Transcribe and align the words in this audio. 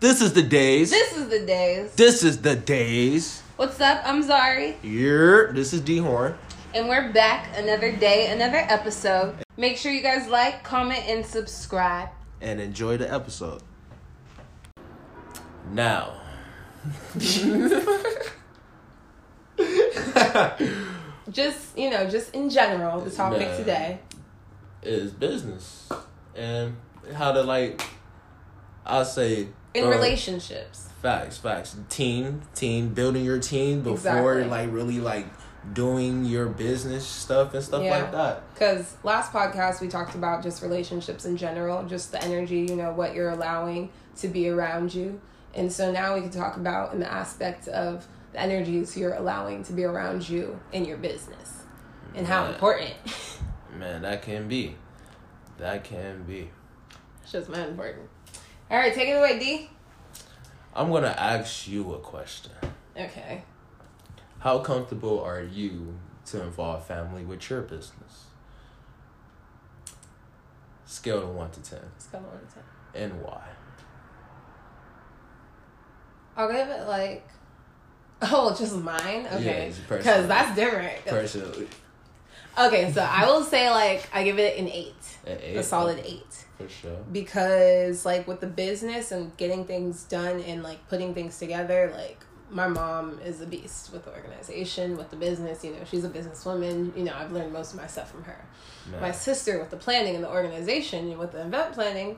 This 0.00 0.20
is 0.20 0.32
the 0.32 0.44
Dayze. 0.44 0.90
This 0.90 1.16
is 1.16 1.28
the 1.28 1.40
Dayze. 1.40 1.94
This 1.96 2.22
is 2.22 2.40
the 2.40 2.54
Dayze. 2.54 3.42
What's 3.56 3.80
up? 3.80 4.00
I'm 4.04 4.22
Zari. 4.22 4.80
Here, 4.80 5.52
this 5.52 5.72
is 5.72 5.80
D 5.80 5.98
Horn. 5.98 6.38
And 6.72 6.88
we're 6.88 7.12
back 7.12 7.48
another 7.56 7.90
day, 7.90 8.30
another 8.30 8.58
episode. 8.58 9.34
Make 9.56 9.76
sure 9.76 9.90
you 9.90 10.00
guys 10.00 10.28
like, 10.28 10.62
comment, 10.62 11.02
and 11.08 11.26
subscribe. 11.26 12.10
And 12.40 12.60
enjoy 12.60 12.96
the 12.96 13.12
episode. 13.12 13.60
Now. 15.72 16.20
just, 21.32 21.76
you 21.76 21.90
know, 21.90 22.08
just 22.08 22.32
in 22.36 22.50
general, 22.50 23.00
the 23.00 23.10
topic 23.10 23.56
today. 23.56 23.98
is 24.80 25.10
business. 25.10 25.88
And 26.36 26.76
how 27.14 27.32
to 27.32 27.42
like 27.42 27.82
I'll 28.86 29.04
say 29.04 29.48
In 29.74 29.84
uh, 29.84 29.88
relationships. 29.88 30.88
Facts, 31.02 31.38
facts. 31.38 31.76
Team, 31.88 32.42
team, 32.54 32.88
building 32.94 33.24
your 33.24 33.38
team 33.38 33.82
before 33.82 34.38
Exactly. 34.38 34.44
like 34.50 34.72
really 34.72 34.98
like 35.00 35.26
doing 35.74 36.24
your 36.24 36.46
business 36.46 37.06
stuff 37.06 37.52
and 37.54 37.62
stuff 37.62 37.82
Yeah. 37.82 37.98
like 37.98 38.12
that. 38.12 38.54
Because 38.54 38.96
last 39.04 39.32
podcast 39.32 39.80
we 39.80 39.88
talked 39.88 40.14
about 40.14 40.42
just 40.42 40.62
relationships 40.62 41.24
in 41.24 41.36
general, 41.36 41.84
just 41.84 42.10
the 42.12 42.22
energy, 42.22 42.60
you 42.60 42.76
know, 42.76 42.92
what 42.92 43.14
you're 43.14 43.30
allowing 43.30 43.90
to 44.16 44.28
be 44.28 44.48
around 44.48 44.94
you. 44.94 45.20
And 45.54 45.72
so 45.72 45.92
now 45.92 46.14
we 46.14 46.20
can 46.22 46.30
talk 46.30 46.56
about 46.56 46.92
in 46.94 47.00
the 47.00 47.12
aspect 47.12 47.68
of 47.68 48.06
the 48.32 48.40
energies 48.40 48.96
you're 48.96 49.14
allowing 49.14 49.62
to 49.64 49.72
be 49.72 49.84
around 49.84 50.28
you 50.28 50.58
in 50.72 50.84
your 50.84 50.96
business 50.96 51.62
and 52.14 52.26
how 52.26 52.46
important. 52.46 52.94
Man, 53.76 54.02
that 54.02 54.22
can 54.22 54.48
be. 54.48 54.76
That 55.58 55.84
can 55.84 56.22
be. 56.24 56.50
it's 57.22 57.32
just 57.32 57.48
man 57.48 57.70
important. 57.70 58.08
All 58.70 58.78
right, 58.78 58.92
take 58.92 59.08
it 59.08 59.12
away, 59.12 59.38
D. 59.38 59.70
I'm 60.74 60.90
gonna 60.90 61.08
ask 61.08 61.66
you 61.66 61.94
a 61.94 61.98
question. 61.98 62.52
Okay. 62.96 63.42
How 64.40 64.58
comfortable 64.58 65.20
are 65.22 65.42
you 65.42 65.98
to 66.26 66.42
involve 66.42 66.86
family 66.86 67.24
with 67.24 67.48
your 67.48 67.62
business? 67.62 68.26
Scale 70.84 71.22
to 71.22 71.26
one 71.26 71.50
to 71.50 71.62
ten. 71.62 71.80
Scale 71.98 72.20
to 72.20 72.26
one 72.26 72.38
to 72.38 72.54
ten. 72.54 72.62
And 72.94 73.22
why? 73.22 73.42
I'll 76.36 76.52
give 76.52 76.68
it 76.68 76.86
like, 76.86 77.26
oh, 78.22 78.54
just 78.56 78.76
mine. 78.76 79.26
Okay, 79.32 79.72
because 79.88 80.28
that's 80.28 80.54
different. 80.54 81.04
Personally. 81.06 81.68
Okay, 82.56 82.92
so 82.92 83.02
I 83.02 83.26
will 83.26 83.42
say 83.44 83.70
like 83.70 84.08
I 84.12 84.24
give 84.24 84.38
it 84.38 84.58
an 84.58 84.68
eight, 84.68 84.94
An 85.26 85.38
eight? 85.42 85.56
a 85.56 85.62
solid 85.62 86.00
eight, 86.04 86.44
For 86.56 86.68
sure. 86.68 86.96
because 87.12 88.04
like 88.04 88.26
with 88.26 88.40
the 88.40 88.46
business 88.46 89.12
and 89.12 89.36
getting 89.36 89.64
things 89.64 90.04
done 90.04 90.40
and 90.40 90.62
like 90.62 90.88
putting 90.88 91.14
things 91.14 91.38
together, 91.38 91.92
like 91.94 92.24
my 92.50 92.66
mom 92.66 93.20
is 93.24 93.40
a 93.40 93.46
beast 93.46 93.92
with 93.92 94.04
the 94.06 94.12
organization, 94.14 94.96
with 94.96 95.10
the 95.10 95.16
business. 95.16 95.62
You 95.62 95.72
know, 95.72 95.84
she's 95.88 96.04
a 96.04 96.08
businesswoman. 96.08 96.96
You 96.96 97.04
know, 97.04 97.12
I've 97.14 97.30
learned 97.30 97.52
most 97.52 97.74
of 97.74 97.80
my 97.80 97.86
stuff 97.86 98.10
from 98.10 98.24
her. 98.24 98.44
My 99.00 99.10
sister 99.12 99.58
with 99.58 99.68
the 99.70 99.76
planning 99.76 100.14
and 100.14 100.24
the 100.24 100.30
organization 100.30 101.10
and 101.10 101.18
with 101.18 101.32
the 101.32 101.42
event 101.42 101.74
planning, 101.74 102.16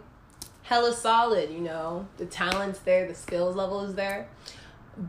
hella 0.62 0.94
solid, 0.94 1.50
you 1.50 1.58
know. 1.58 2.06
The 2.16 2.26
talent's 2.26 2.78
there, 2.78 3.08
the 3.08 3.14
skills 3.14 3.56
level 3.56 3.80
is 3.84 3.96
there. 3.96 4.28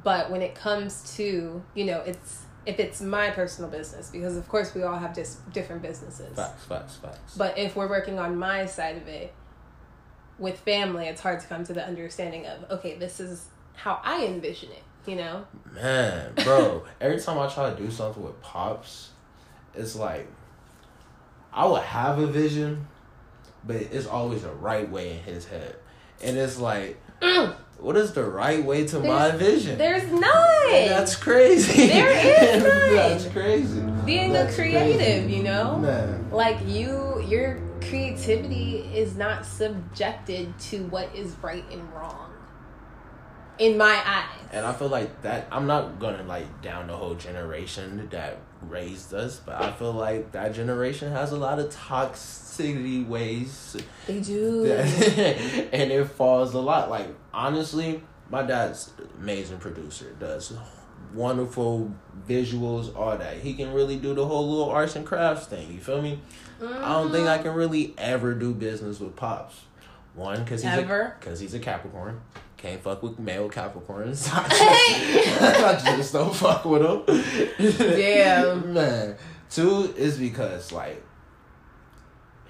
But 0.03 0.31
when 0.31 0.41
it 0.41 0.55
comes 0.55 1.15
to, 1.17 1.61
you 1.75 1.85
know, 1.85 1.99
it's 1.99 2.41
if 2.65 2.79
it's 2.79 3.01
my 3.01 3.31
personal 3.31 3.69
business, 3.69 4.09
because 4.09 4.37
of 4.37 4.47
course 4.47 4.73
we 4.75 4.83
all 4.83 4.97
have 4.97 5.15
just 5.15 5.51
different 5.51 5.81
businesses. 5.81 6.35
Facts, 6.35 6.65
facts, 6.65 6.95
facts. 6.97 7.35
But 7.37 7.57
if 7.57 7.75
we're 7.75 7.89
working 7.89 8.19
on 8.19 8.37
my 8.37 8.65
side 8.65 8.97
of 8.97 9.07
it 9.07 9.33
with 10.37 10.59
family, 10.59 11.07
it's 11.07 11.21
hard 11.21 11.39
to 11.39 11.47
come 11.47 11.63
to 11.65 11.73
the 11.73 11.85
understanding 11.85 12.45
of, 12.45 12.69
okay, 12.69 12.95
this 12.95 13.19
is 13.19 13.47
how 13.73 13.99
I 14.03 14.25
envision 14.25 14.69
it, 14.71 14.83
you 15.05 15.15
know? 15.15 15.45
Man, 15.73 16.33
bro, 16.43 16.85
every 17.01 17.19
time 17.19 17.39
I 17.39 17.47
try 17.47 17.69
to 17.71 17.75
do 17.75 17.89
something 17.89 18.21
with 18.21 18.39
Pops, 18.41 19.09
it's 19.73 19.95
like 19.95 20.27
I 21.53 21.65
would 21.65 21.81
have 21.81 22.19
a 22.19 22.27
vision, 22.27 22.87
but 23.65 23.77
it's 23.77 24.07
always 24.07 24.43
the 24.43 24.51
right 24.51 24.89
way 24.89 25.17
in 25.17 25.23
his 25.23 25.45
head. 25.45 25.75
And 26.23 26.37
it's 26.37 26.59
like, 26.59 27.01
what 27.81 27.97
is 27.97 28.13
the 28.13 28.23
right 28.23 28.63
way 28.63 28.85
to 28.87 28.99
my 28.99 29.31
vision? 29.31 29.77
There's 29.77 30.09
none. 30.11 30.21
That's 30.69 31.15
crazy. 31.15 31.87
There 31.87 32.11
is 32.55 32.63
none. 32.63 32.95
That's 32.95 33.27
crazy. 33.27 33.81
Being 34.05 34.33
That's 34.33 34.53
a 34.53 34.55
creative, 34.55 34.97
crazy. 35.23 35.35
you 35.35 35.43
know? 35.43 35.77
Man. 35.77 36.29
like 36.31 36.57
you 36.67 37.23
your 37.27 37.59
creativity 37.81 38.77
is 38.93 39.15
not 39.17 39.45
subjected 39.45 40.57
to 40.59 40.83
what 40.85 41.13
is 41.15 41.35
right 41.41 41.65
and 41.71 41.91
wrong 41.93 42.31
in 43.57 43.77
my 43.77 44.01
eyes 44.05 44.47
And 44.51 44.65
I 44.65 44.73
feel 44.73 44.87
like 44.87 45.21
that 45.23 45.47
I'm 45.51 45.67
not 45.67 45.99
gonna 45.99 46.23
like 46.23 46.61
down 46.61 46.87
the 46.87 46.95
whole 46.95 47.15
generation 47.15 48.07
that 48.11 48.37
raised 48.61 49.13
us, 49.13 49.39
but 49.43 49.61
I 49.61 49.71
feel 49.71 49.93
like 49.93 50.31
that 50.33 50.53
generation 50.53 51.11
has 51.11 51.31
a 51.31 51.37
lot 51.37 51.57
of 51.59 51.73
toxicity 51.73 53.07
ways 53.07 53.75
they 54.07 54.19
do 54.19 54.65
and 54.71 55.91
it 55.91 56.05
falls 56.05 56.53
a 56.53 56.59
lot. 56.59 56.89
Like 56.89 57.07
honestly, 57.33 58.03
my 58.29 58.43
dad's 58.43 58.91
amazing 59.19 59.59
producer, 59.59 60.15
does 60.19 60.53
wonderful 61.13 61.93
visuals, 62.27 62.95
all 62.95 63.17
that. 63.17 63.37
He 63.37 63.53
can 63.53 63.73
really 63.73 63.97
do 63.97 64.13
the 64.13 64.25
whole 64.25 64.49
little 64.49 64.69
arts 64.69 64.95
and 64.95 65.05
crafts 65.05 65.47
thing. 65.47 65.73
You 65.73 65.79
feel 65.79 66.01
me? 66.01 66.19
I 66.61 66.93
don't 66.93 67.11
think 67.11 67.27
I 67.27 67.35
mm-hmm. 67.35 67.43
can 67.43 67.55
really 67.55 67.93
ever 67.97 68.33
do 68.33 68.53
business 68.53 68.99
with 68.99 69.15
pops. 69.15 69.61
One, 70.13 70.45
cause 70.45 70.61
he's 70.61 70.71
Ever? 70.71 71.15
a, 71.19 71.23
cause 71.23 71.39
he's 71.39 71.53
a 71.53 71.59
Capricorn. 71.59 72.21
Can't 72.57 72.81
fuck 72.81 73.01
with 73.01 73.17
male 73.17 73.49
Capricorns. 73.49 74.29
I 74.31 75.81
just 75.97 76.13
don't 76.13 76.35
fuck 76.35 76.65
with 76.65 76.81
them. 76.81 77.03
Damn. 77.77 78.73
man. 78.73 79.15
Two 79.49 79.93
is 79.97 80.17
because 80.17 80.71
like 80.71 81.03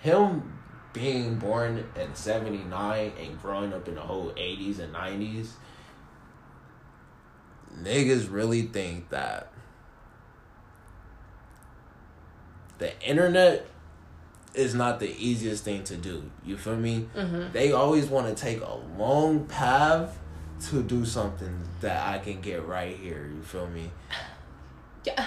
him 0.01 0.59
being 0.93 1.35
born 1.35 1.85
in 1.99 2.15
79 2.15 3.11
and 3.19 3.41
growing 3.41 3.73
up 3.73 3.87
in 3.87 3.95
the 3.95 4.01
whole 4.01 4.31
80s 4.31 4.79
and 4.79 4.93
90s 4.93 5.51
niggas 7.79 8.31
really 8.31 8.63
think 8.63 9.09
that 9.09 9.49
the 12.77 12.99
internet 13.01 13.65
is 14.53 14.75
not 14.75 14.99
the 14.99 15.09
easiest 15.17 15.63
thing 15.63 15.83
to 15.85 15.95
do. 15.95 16.29
You 16.43 16.57
feel 16.57 16.75
me? 16.75 17.07
Mm-hmm. 17.15 17.53
they 17.53 17.71
always 17.71 18.07
want 18.07 18.27
to 18.27 18.35
take 18.35 18.61
a 18.61 18.75
long 18.97 19.45
path 19.45 20.17
to 20.69 20.83
do 20.83 21.05
something 21.05 21.61
that 21.79 22.07
i 22.07 22.19
can 22.19 22.41
get 22.41 22.65
right 22.67 22.95
here. 22.97 23.29
You 23.33 23.41
feel 23.41 23.67
me? 23.67 23.91
Yeah. 25.03 25.25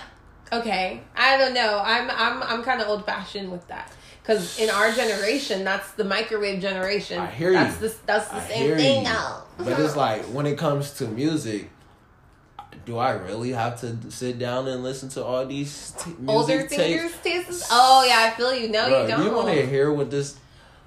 okay. 0.53 1.03
I 1.17 1.37
don't 1.37 1.53
know. 1.53 1.83
I'm 1.85 2.09
i'm 2.09 2.41
i'm 2.45 2.63
kind 2.63 2.81
of 2.81 2.87
old 2.87 3.05
fashioned 3.05 3.51
with 3.51 3.67
that 3.67 3.91
because 4.25 4.59
in 4.59 4.71
our 4.71 4.91
generation 4.93 5.65
that's 5.65 5.93
the 5.93 6.05
microwave 6.05 6.61
generation 6.61 7.21
I 7.21 7.27
hear 7.27 7.51
you. 7.51 7.55
that's 7.57 7.77
the 7.77 7.95
that's 8.07 8.29
the 8.29 8.37
I 8.37 8.49
same 8.49 8.77
thing 8.77 8.99
you. 8.99 9.05
now 9.05 9.45
But 9.59 9.79
it's 9.79 9.95
like 9.97 10.23
when 10.25 10.47
it 10.47 10.57
comes 10.59 10.93
to 10.95 11.07
music, 11.07 11.71
do 12.87 12.97
I 12.99 13.12
really 13.12 13.51
have 13.53 13.81
to 13.83 13.97
sit 14.11 14.39
down 14.39 14.67
and 14.69 14.83
listen 14.83 15.09
to 15.11 15.25
all 15.25 15.47
these 15.47 15.93
t- 15.99 16.11
music 16.11 16.29
older 16.29 16.69
singers 16.69 17.12
tastes 17.23 17.69
oh 17.71 18.05
yeah 18.07 18.31
i 18.33 18.37
feel 18.37 18.55
you 18.55 18.69
no 18.69 18.87
Bruh, 18.89 19.03
you 19.03 19.09
don't 19.09 19.25
You 19.25 19.33
want 19.33 19.49
to 19.49 19.67
hear 19.67 19.93
what 19.93 20.11
this? 20.11 20.39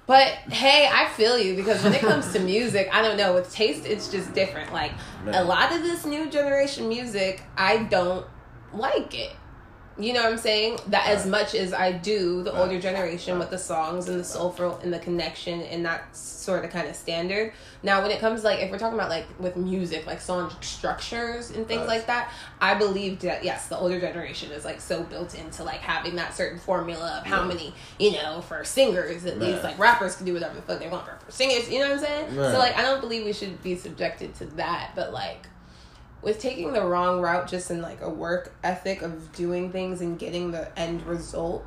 But 0.06 0.28
hey, 0.50 0.88
I 0.90 1.06
feel 1.10 1.38
you 1.38 1.54
because 1.54 1.84
when 1.84 1.92
it 1.92 2.00
comes 2.00 2.32
to 2.32 2.38
music, 2.40 2.88
I 2.90 3.02
don't 3.02 3.18
know. 3.18 3.34
With 3.34 3.52
taste, 3.52 3.84
it's 3.84 4.10
just 4.10 4.32
different. 4.32 4.72
Like 4.72 4.92
a 5.26 5.44
lot 5.44 5.70
of 5.70 5.82
this 5.82 6.06
new 6.06 6.30
generation 6.30 6.88
music, 6.88 7.42
I 7.58 7.82
don't 7.82 8.24
like 8.72 9.14
it. 9.14 9.32
You 9.98 10.12
know 10.12 10.22
what 10.22 10.32
I'm 10.32 10.38
saying? 10.38 10.78
That 10.88 11.08
as 11.08 11.26
much 11.26 11.54
as 11.56 11.72
I 11.72 11.90
do 11.92 12.42
the 12.44 12.52
Right. 12.52 12.60
older 12.60 12.78
generation 12.80 13.38
with 13.38 13.50
the 13.50 13.58
songs 13.58 14.08
and 14.08 14.18
the 14.20 14.24
soulful 14.24 14.78
and 14.82 14.92
the 14.92 14.98
connection 15.00 15.60
and 15.62 15.84
that 15.86 16.14
sort 16.16 16.64
of 16.64 16.70
kind 16.70 16.86
of 16.88 16.94
standard. 16.94 17.52
Now, 17.82 18.00
when 18.02 18.10
it 18.12 18.20
comes 18.20 18.44
like 18.44 18.60
if 18.60 18.70
we're 18.70 18.78
talking 18.78 18.98
about 18.98 19.10
like 19.10 19.26
with 19.40 19.56
music, 19.56 20.06
like 20.06 20.20
song 20.20 20.52
structures 20.60 21.50
and 21.50 21.66
things 21.66 21.80
Right. 21.80 21.88
like 21.88 22.06
that, 22.06 22.32
I 22.60 22.74
believe 22.74 23.20
that 23.20 23.44
yes, 23.44 23.66
the 23.66 23.76
older 23.76 24.00
generation 24.00 24.52
is 24.52 24.64
like 24.64 24.80
so 24.80 25.02
built 25.02 25.34
into 25.34 25.64
like 25.64 25.80
having 25.80 26.16
that 26.16 26.34
certain 26.34 26.58
formula 26.58 27.18
of 27.20 27.26
how 27.26 27.44
many 27.44 27.74
you 27.98 28.12
know 28.12 28.40
for 28.40 28.64
singers 28.64 29.26
at 29.26 29.38
least 29.40 29.64
like 29.64 29.78
rappers 29.78 30.16
can 30.16 30.26
do 30.26 30.32
whatever 30.34 30.54
the 30.54 30.62
fuck 30.62 30.78
they 30.78 30.88
want 30.88 31.04
for, 31.06 31.18
singers. 31.28 31.68
You 31.68 31.80
know 31.80 31.86
what 31.90 31.98
I'm 31.98 32.04
saying? 32.04 32.36
Right. 32.36 32.52
So 32.52 32.58
like 32.58 32.76
I 32.78 32.82
don't 32.82 33.00
believe 33.00 33.24
we 33.24 33.32
should 33.32 33.60
be 33.62 33.74
subjected 33.76 34.34
to 34.36 34.46
that, 34.56 34.92
but 34.94 35.12
like 35.12 35.46
with 36.22 36.38
taking 36.40 36.72
the 36.72 36.84
wrong 36.84 37.20
route 37.20 37.48
just 37.48 37.70
in 37.70 37.80
like 37.80 38.00
a 38.00 38.08
work 38.08 38.52
ethic 38.64 39.02
of 39.02 39.32
doing 39.32 39.70
things 39.70 40.00
and 40.00 40.18
getting 40.18 40.50
the 40.50 40.78
end 40.78 41.04
result 41.06 41.64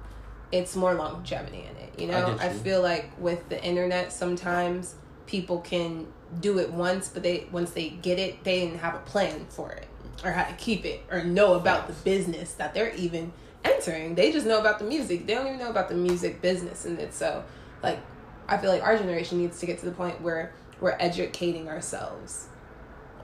it's 0.51 0.75
more 0.75 0.93
longevity 0.93 1.65
in 1.69 1.75
it 1.77 1.99
you 1.99 2.07
know? 2.07 2.33
get 2.37 2.41
I, 2.41 2.49
feel 2.49 2.81
like 2.81 3.09
with 3.19 3.47
the 3.49 3.63
internet 3.63 4.11
sometimes 4.11 4.95
people 5.25 5.59
can 5.59 6.07
do 6.39 6.59
it 6.59 6.71
once 6.71 7.09
but 7.09 7.23
they 7.23 7.47
once 7.51 7.71
they 7.71 7.89
get 7.89 8.19
it 8.19 8.43
they 8.43 8.61
didn't 8.61 8.79
have 8.79 8.95
a 8.95 8.99
plan 8.99 9.45
for 9.49 9.71
it 9.71 9.87
or 10.23 10.31
how 10.31 10.43
to 10.43 10.53
keep 10.53 10.85
it 10.85 11.03
or 11.09 11.23
know 11.23 11.53
about 11.55 11.87
the 11.87 11.93
business 11.93 12.53
that 12.53 12.75
they're 12.75 12.93
even 12.93 13.33
entering. 13.63 14.13
They 14.13 14.31
just 14.31 14.45
know 14.45 14.59
about 14.59 14.77
the 14.77 14.85
music. 14.85 15.25
They 15.25 15.33
don't 15.33 15.47
even 15.47 15.57
know 15.57 15.69
about 15.69 15.89
the 15.89 15.95
music 15.95 16.41
business 16.41 16.85
and 16.85 16.99
it. 16.99 17.13
So 17.13 17.43
like 17.83 17.99
i 18.47 18.57
feel 18.57 18.69
like 18.69 18.83
our 18.83 18.97
generation 18.97 19.37
needs 19.37 19.59
to 19.59 19.65
get 19.65 19.79
to 19.79 19.85
the 19.85 19.91
point 19.91 20.21
where 20.21 20.53
we're 20.79 20.95
educating 20.99 21.69
ourselves 21.69 22.47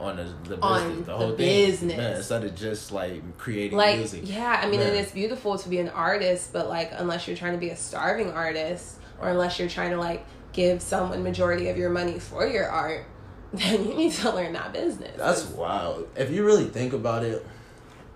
on 0.00 0.16
the, 0.16 0.22
the 0.22 0.56
business, 0.56 0.62
On 0.62 1.04
the 1.04 1.16
whole 1.16 1.30
the 1.30 1.36
thing, 1.36 1.66
business. 1.66 1.96
Man, 1.96 2.16
instead 2.16 2.44
of 2.44 2.54
just 2.54 2.92
like 2.92 3.38
creating 3.38 3.76
like 3.76 3.98
music. 3.98 4.22
yeah 4.24 4.60
i 4.62 4.68
mean 4.68 4.80
and 4.80 4.94
it's 4.96 5.12
beautiful 5.12 5.58
to 5.58 5.68
be 5.68 5.78
an 5.78 5.88
artist 5.88 6.52
but 6.52 6.68
like 6.68 6.90
unless 6.94 7.26
you're 7.26 7.36
trying 7.36 7.52
to 7.52 7.58
be 7.58 7.70
a 7.70 7.76
starving 7.76 8.30
artist 8.32 8.96
or 9.20 9.28
unless 9.28 9.58
you're 9.58 9.68
trying 9.68 9.90
to 9.90 9.96
like 9.98 10.24
give 10.52 10.80
someone 10.80 11.22
majority 11.22 11.68
of 11.68 11.76
your 11.76 11.90
money 11.90 12.18
for 12.18 12.46
your 12.46 12.68
art 12.68 13.04
then 13.52 13.84
you 13.88 13.94
need 13.94 14.12
to 14.12 14.30
learn 14.30 14.52
that 14.52 14.72
business 14.72 15.16
That's 15.16 15.44
wild. 15.46 16.06
If 16.16 16.30
you 16.30 16.44
really 16.44 16.66
think 16.66 16.92
about 16.92 17.24
it, 17.24 17.46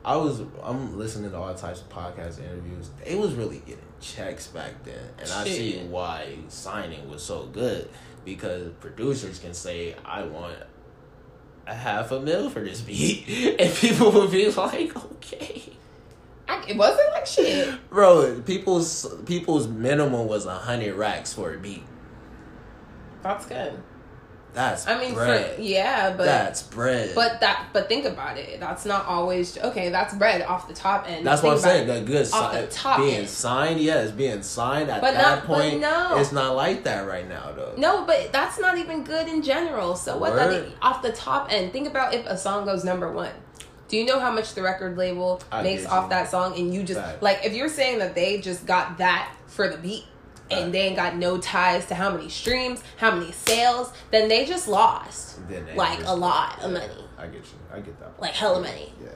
I 0.05 0.17
was 0.17 0.43
I'm 0.62 0.99
listening 0.99 1.31
to 1.31 1.37
all 1.38 1.55
types 1.55 1.81
of 1.81 1.88
podcast 1.88 2.38
interviews. 2.38 2.90
They 3.02 3.14
was 3.14 3.32
really 3.34 3.58
getting 3.61 3.84
checks 4.00 4.49
back 4.49 4.82
then, 4.84 4.99
and 5.19 5.31
I 5.31 5.44
see 5.44 5.79
why 5.84 6.37
signing 6.49 7.08
was 7.08 7.23
so 7.23 7.46
good 7.46 7.88
because 8.25 8.73
producers 8.81 9.38
can 9.38 9.55
say, 9.55 9.94
"I 10.05 10.25
want 10.25 10.56
a 11.67 11.75
half 11.75 12.11
a 12.11 12.20
mil 12.20 12.50
for 12.50 12.61
this 12.61 12.81
beat," 12.81 13.56
and 13.61 13.75
people 13.75 14.11
would 14.12 14.31
be 14.31 14.50
like, 14.50 14.97
"Okay." 14.97 15.62
I, 16.49 16.64
it 16.69 16.76
wasn't 16.76 17.11
like 17.12 17.25
shit 17.25 17.79
Bro, 17.88 18.43
people's 18.43 19.06
people's 19.25 19.69
minimum 19.69 20.26
was 20.26 20.44
a 20.44 20.55
hundred 20.55 20.97
racks 20.97 21.32
for 21.32 21.55
a 21.55 21.59
beat. 21.59 21.85
that's 23.23 23.47
good 23.47 23.81
That's 24.54 24.87
i 24.87 24.99
mean 25.00 25.14
bread. 25.14 25.56
for 25.56 25.62
yeah 25.62 26.10
but 26.14 26.25
that's 26.26 26.62
bread. 26.62 27.12
but 27.14 27.40
that 27.40 27.69
but 27.72 27.88
think 27.88 28.04
about 28.04 28.37
it 28.37 28.60
that's 28.60 28.84
not 28.84 29.06
always 29.06 29.56
okay 29.56 29.88
that's 29.88 30.14
bread 30.14 30.43
off 30.43 30.69
the 30.69 30.75
top 30.75 31.08
end 31.08 31.25
That's 31.26 31.43
what 31.43 31.54
I'm 31.54 31.58
saying. 31.58 31.88
it. 31.88 32.00
The 32.00 32.00
good 32.06 32.31
Off 32.34 32.52
si- 32.54 32.60
the 32.60 32.66
top 32.66 32.99
being 32.99 33.14
end. 33.20 33.28
signed, 33.28 33.81
yes, 33.81 34.10
being 34.10 34.43
signed 34.43 34.90
at 34.90 35.00
But 35.00 35.14
that 35.14 35.38
not- 35.38 35.46
point. 35.46 35.81
no. 35.81 36.19
It's 36.19 36.32
not 36.32 36.54
like 36.54 36.84
that 36.84 37.06
right 37.06 37.26
now, 37.26 37.52
though. 37.56 37.72
No, 37.78 38.04
but 38.04 38.31
that's 38.32 38.58
not 38.58 38.76
even 38.76 39.04
good 39.04 39.26
in 39.26 39.40
general. 39.43 39.96
So 39.96 40.19
what? 40.19 40.34
That 40.34 40.64
off 40.82 41.00
the 41.02 41.12
top 41.12 41.50
end, 41.50 41.72
think 41.72 41.88
about 41.88 42.12
if 42.12 42.26
a 42.26 42.37
song 42.37 42.66
goes 42.66 42.84
number 42.84 43.10
one. 43.10 43.32
Do 43.88 43.96
you 43.96 44.05
know 44.05 44.20
how 44.20 44.31
much 44.32 44.55
the 44.55 44.62
record 44.62 44.96
label 44.98 45.40
I 45.50 45.62
makes 45.62 45.87
off 45.87 46.05
you. 46.05 46.10
that 46.10 46.31
song? 46.31 46.58
And 46.58 46.72
you 46.75 46.82
just 46.82 47.00
like 47.22 47.40
if 47.44 47.55
you're 47.55 47.69
saying 47.69 47.98
that 48.00 48.14
they 48.14 48.38
just 48.40 48.66
got 48.66 48.98
that 48.98 49.34
for 49.46 49.69
the 49.69 49.76
beat. 49.78 50.05
And 50.52 50.72
they 50.75 50.81
ain't 50.82 50.96
got 50.96 51.16
no 51.16 51.38
ties 51.38 51.87
to 51.87 51.94
how 51.94 52.10
many 52.14 52.28
streams, 52.28 52.82
how 52.96 53.10
many 53.14 53.32
sales, 53.32 53.93
then 54.10 54.28
they 54.28 54.44
just 54.44 54.69
lost 54.69 55.46
Then 55.49 55.64
they 55.66 55.75
like 55.75 55.99
just- 55.99 56.10
a 56.10 56.14
lot 56.14 56.58
of 56.62 56.72
yeah, 56.72 56.78
money, 56.78 57.04
I 57.19 57.26
get 57.26 57.34
you. 57.34 57.58
I 57.72 57.81
get 57.81 57.99
that. 58.00 58.20
like 58.20 58.32
hella 58.34 58.60
money, 58.60 58.93
Yeah, 59.02 59.08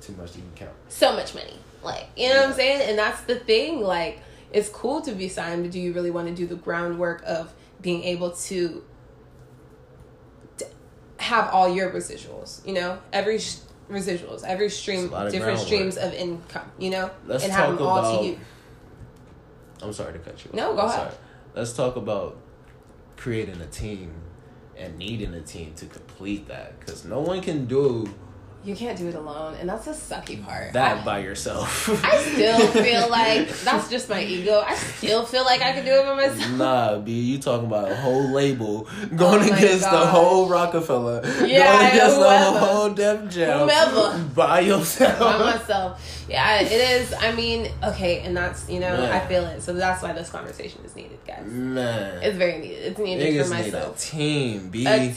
too 0.00 0.12
much 0.14 0.32
to 0.32 0.38
even 0.38 0.50
count. 0.54 0.72
so 0.88 1.12
much 1.14 1.34
money. 1.34 1.58
Like 1.82 2.06
you 2.16 2.28
know 2.30 2.36
what 2.40 2.48
I'm 2.50 2.54
saying? 2.54 2.88
And 2.88 2.98
that's 2.98 3.20
the 3.22 3.36
thing. 3.36 3.80
Like 3.80 4.20
it's 4.52 4.68
cool 4.68 5.00
to 5.02 5.12
be 5.12 5.28
signed, 5.28 5.62
but 5.64 5.70
do 5.72 5.80
you 5.80 5.92
really 5.92 6.10
want 6.10 6.28
to 6.28 6.34
do 6.34 6.46
the 6.46 6.54
groundwork 6.56 7.22
of 7.26 7.52
being 7.82 8.04
able 8.04 8.30
to 8.30 8.82
t- 10.58 10.64
have 11.18 11.48
all 11.52 11.68
your 11.68 11.90
residuals? 11.90 12.64
You 12.66 12.74
know, 12.74 12.98
every 13.12 13.38
sh- 13.38 13.56
residuals, 13.90 14.44
every 14.44 14.70
stream, 14.70 15.12
of 15.12 15.30
different 15.30 15.58
streams 15.60 15.96
of 15.96 16.12
income. 16.14 16.70
You 16.78 16.90
know, 16.90 17.10
Let's 17.26 17.44
and 17.44 17.52
have 17.52 17.68
talk 17.70 17.78
them 17.78 17.86
all 17.86 17.98
about- 17.98 18.20
to 18.20 18.26
you. 18.26 18.38
I'm 19.82 19.92
sorry 19.92 20.12
to 20.14 20.18
cut 20.18 20.44
you. 20.44 20.50
off. 20.50 20.54
No, 20.54 20.74
go 20.74 20.80
ahead. 20.82 20.98
sorry. 20.98 21.14
Let's 21.54 21.72
talk 21.72 21.96
about 21.96 22.36
creating 23.16 23.60
a 23.60 23.66
team 23.66 24.12
and 24.76 24.98
needing 24.98 25.34
a 25.34 25.40
team 25.40 25.72
to 25.76 25.86
complete 25.86 26.48
that 26.48 26.78
because 26.80 27.04
no 27.04 27.20
one 27.20 27.40
can 27.40 27.66
do 27.66 28.12
You 28.64 28.74
can't 28.74 28.96
do 28.96 29.08
it 29.08 29.14
alone, 29.14 29.56
and 29.60 29.68
that's 29.68 29.84
the 29.84 29.90
sucky 29.92 30.42
part. 30.42 30.72
that 30.72 30.98
I, 30.98 31.04
by 31.04 31.18
yourself. 31.18 31.86
I 32.02 32.16
still 32.16 32.66
feel 32.82 33.10
like 33.10 33.48
that's 33.60 33.90
just 33.90 34.08
my 34.08 34.24
ego. 34.24 34.64
I 34.66 34.74
still 34.74 35.26
feel 35.26 35.44
like 35.44 35.60
I 35.60 35.72
could 35.74 35.84
do 35.84 35.92
it 35.92 36.04
by 36.04 36.14
myself. 36.14 36.50
Nah, 36.52 36.98
B, 36.98 37.12
you 37.12 37.38
talking 37.38 37.66
about 37.66 37.90
a 37.92 37.96
whole 37.96 38.30
label 38.30 38.88
going 39.14 39.42
Oh 39.50 39.54
against 39.54 39.82
the 39.82 40.06
whole 40.06 40.48
Roc-A-Fella, 40.48 41.20
Yeah, 41.46 41.72
going 41.76 41.90
against 41.90 42.18
the 42.18 42.58
whole 42.58 42.90
Def 42.90 43.28
Jam, 43.30 43.58
Whomever. 43.60 44.24
by 44.34 44.60
yourself. 44.60 45.18
by 45.18 45.38
myself. 45.38 46.24
Yeah, 46.26 46.60
it 46.62 46.72
is. 46.72 47.12
I 47.12 47.32
mean, 47.32 47.68
okay, 47.82 48.20
and 48.20 48.34
that's 48.34 48.66
you 48.70 48.80
know, 48.80 48.96
Man. 48.96 49.12
I 49.12 49.26
feel 49.26 49.44
it. 49.44 49.60
So 49.62 49.74
that's 49.74 50.02
why 50.02 50.12
this 50.14 50.30
conversation 50.30 50.80
is 50.86 50.96
needed, 50.96 51.18
guys. 51.26 51.44
Man, 51.46 52.22
It's 52.22 52.38
very 52.38 52.60
needed. 52.60 52.78
It's 52.82 52.98
needed 52.98 53.34
niggas 53.34 53.48
for 53.48 53.54
need 53.56 53.60
a 53.60 53.64
myself. 53.76 54.00
team, 54.00 54.70
B. 54.70 54.86
A 54.86 54.98
team. 55.12 55.14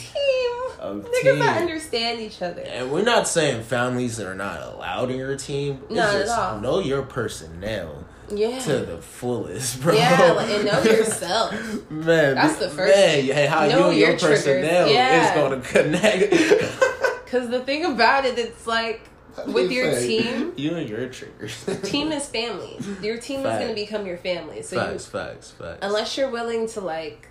A 0.79 0.93
Niggas 0.93 1.57
understand 1.57 2.19
each 2.21 2.41
other. 2.41 2.61
And 2.61 2.91
we're 2.91 3.03
not 3.03 3.27
saying 3.27 3.63
families 3.63 4.17
that 4.17 4.27
are 4.27 4.35
not 4.35 4.61
allowed 4.61 5.09
in 5.11 5.17
your 5.17 5.35
team. 5.35 5.81
It's 5.85 5.95
Not 5.95 6.15
at 6.15 6.27
all. 6.29 6.59
know 6.59 6.79
your 6.79 7.01
personnel 7.03 8.05
Yeah. 8.29 8.59
to 8.59 8.79
the 8.85 8.97
fullest, 8.99 9.81
bro. 9.81 9.93
Yeah, 9.95 10.33
like, 10.33 10.49
and 10.49 10.65
know 10.65 10.81
yourself. 10.83 11.51
Man, 11.89 12.35
That's 12.35 12.57
the 12.57 12.69
first 12.69 12.95
Man, 12.95 13.09
thing. 13.09 13.25
yeah, 13.25 13.47
how 13.47 13.65
Know 13.67 13.77
you 13.77 13.85
and 13.89 13.97
your, 13.97 14.09
your 14.11 14.19
personnel 14.19 14.87
Yeah. 14.89 15.25
is 15.25 15.31
going 15.35 15.61
to 15.61 15.67
connect. 15.67 16.33
Because 17.27 17.49
the 17.49 17.59
thing 17.59 17.83
about 17.83 18.23
it, 18.23 18.39
it's 18.39 18.65
like 18.65 19.01
with 19.47 19.69
your 19.69 19.91
team, 19.99 20.53
you 20.57 20.75
and 20.75 20.87
your 20.87 21.09
triggers. 21.09 21.65
team 21.83 22.13
is 22.13 22.25
family. 22.25 22.79
Your 23.01 23.17
team 23.17 23.41
is 23.41 23.47
going 23.59 23.67
to 23.67 23.75
become 23.75 24.05
your 24.05 24.15
family. 24.15 24.61
So 24.61 24.77
facts, 24.77 25.05
you, 25.05 25.11
facts, 25.19 25.51
facts. 25.51 25.79
unless 25.81 26.15
you're 26.17 26.29
willing 26.29 26.67
to 26.69 26.79
like 26.79 27.27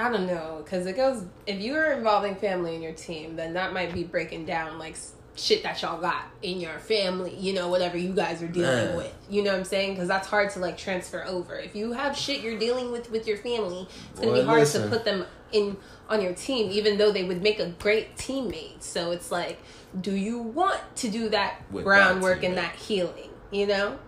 i 0.00 0.10
don't 0.10 0.26
know 0.26 0.60
because 0.64 0.86
it 0.86 0.96
goes 0.96 1.24
if 1.46 1.60
you 1.60 1.74
are 1.74 1.92
involving 1.92 2.34
family 2.34 2.74
in 2.74 2.82
your 2.82 2.92
team 2.92 3.36
then 3.36 3.52
that 3.52 3.72
might 3.72 3.92
be 3.92 4.02
breaking 4.02 4.44
down 4.44 4.78
like 4.78 4.96
shit 5.36 5.62
that 5.62 5.80
y'all 5.80 6.00
got 6.00 6.24
in 6.42 6.60
your 6.60 6.78
family 6.78 7.34
you 7.36 7.52
know 7.52 7.68
whatever 7.68 7.96
you 7.96 8.12
guys 8.12 8.42
are 8.42 8.48
dealing 8.48 8.86
Man. 8.88 8.96
with. 8.96 9.14
You 9.28 9.42
know 9.42 9.52
what 9.52 9.60
i'm 9.60 9.64
saying? 9.64 9.94
Because 9.94 10.08
that's 10.08 10.26
hard 10.26 10.50
to 10.50 10.58
like 10.58 10.76
transfer 10.76 11.24
over. 11.24 11.56
If 11.56 11.74
you 11.74 11.92
have 11.92 12.16
shit 12.16 12.40
you're 12.42 12.58
dealing 12.58 12.90
with 12.90 13.10
with 13.10 13.26
your 13.26 13.38
family 13.38 13.88
it's 14.10 14.20
gonna 14.20 14.32
Boy, 14.32 14.40
be 14.40 14.46
hard 14.46 14.60
listen. 14.60 14.82
to 14.82 14.88
put 14.88 15.04
them 15.04 15.24
in 15.52 15.76
on 16.08 16.20
your 16.20 16.34
team 16.34 16.70
even 16.70 16.98
though 16.98 17.12
they 17.12 17.24
would 17.24 17.42
make 17.42 17.58
a 17.58 17.70
great 17.70 18.16
teammate. 18.16 18.82
So 18.82 19.12
it's 19.12 19.30
like 19.30 19.60
do 19.98 20.14
you 20.14 20.38
want 20.38 20.80
to 20.96 21.08
do 21.08 21.28
that 21.30 21.62
With 21.70 21.84
that 21.84 21.88
groundwork 21.88 22.42
and 22.42 22.56
that 22.56 22.74
healing 22.74 23.30
you 23.50 23.66
know? 23.66 23.98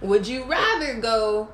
Would 0.00 0.26
you 0.26 0.44
rather 0.44 1.00
go 1.00 1.48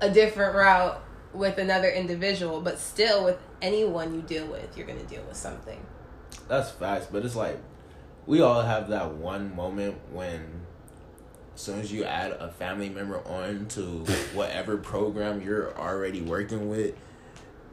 a 0.00 0.10
different 0.10 0.56
route 0.56 1.00
with 1.34 1.58
another 1.58 1.88
individual, 1.88 2.60
but 2.60 2.78
still 2.78 3.24
with 3.24 3.38
anyone 3.60 4.14
you 4.14 4.22
deal 4.22 4.46
with, 4.46 4.76
you're 4.76 4.86
gonna 4.86 5.02
deal 5.02 5.22
with 5.24 5.36
something. 5.36 5.84
That's 6.48 6.70
facts, 6.70 7.06
but 7.10 7.24
it's 7.24 7.36
like 7.36 7.58
we 8.26 8.40
all 8.40 8.62
have 8.62 8.88
that 8.88 9.14
one 9.14 9.54
moment 9.54 9.96
when 10.12 10.62
as 11.54 11.60
soon 11.60 11.80
as 11.80 11.92
you 11.92 12.04
add 12.04 12.32
a 12.32 12.50
family 12.50 12.88
member 12.88 13.20
on 13.26 13.66
to 13.70 13.80
whatever 14.34 14.76
program 14.76 15.40
you're 15.42 15.76
already 15.78 16.20
working 16.20 16.68
with, 16.68 16.94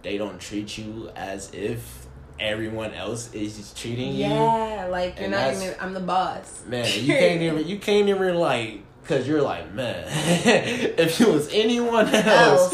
they 0.03 0.17
don't 0.17 0.39
treat 0.39 0.77
you 0.77 1.09
as 1.15 1.51
if 1.53 2.07
everyone 2.39 2.93
else 2.93 3.33
is 3.33 3.73
treating 3.73 4.13
you. 4.13 4.25
Yeah, 4.25 4.87
like 4.89 5.15
you're 5.15 5.25
And 5.25 5.31
not 5.31 5.53
even. 5.53 5.75
I'm 5.79 5.93
the 5.93 5.99
boss. 5.99 6.63
Man, 6.65 6.85
you 6.85 7.13
can't 7.13 7.41
even 7.43 7.67
you 7.67 7.79
can't 7.79 8.09
even 8.09 8.35
like 8.35 8.83
cause 9.05 9.27
you're 9.27 9.41
like, 9.41 9.73
man, 9.73 10.05
if 10.07 11.19
it 11.19 11.27
was 11.27 11.49
anyone 11.51 12.07
else, 12.07 12.73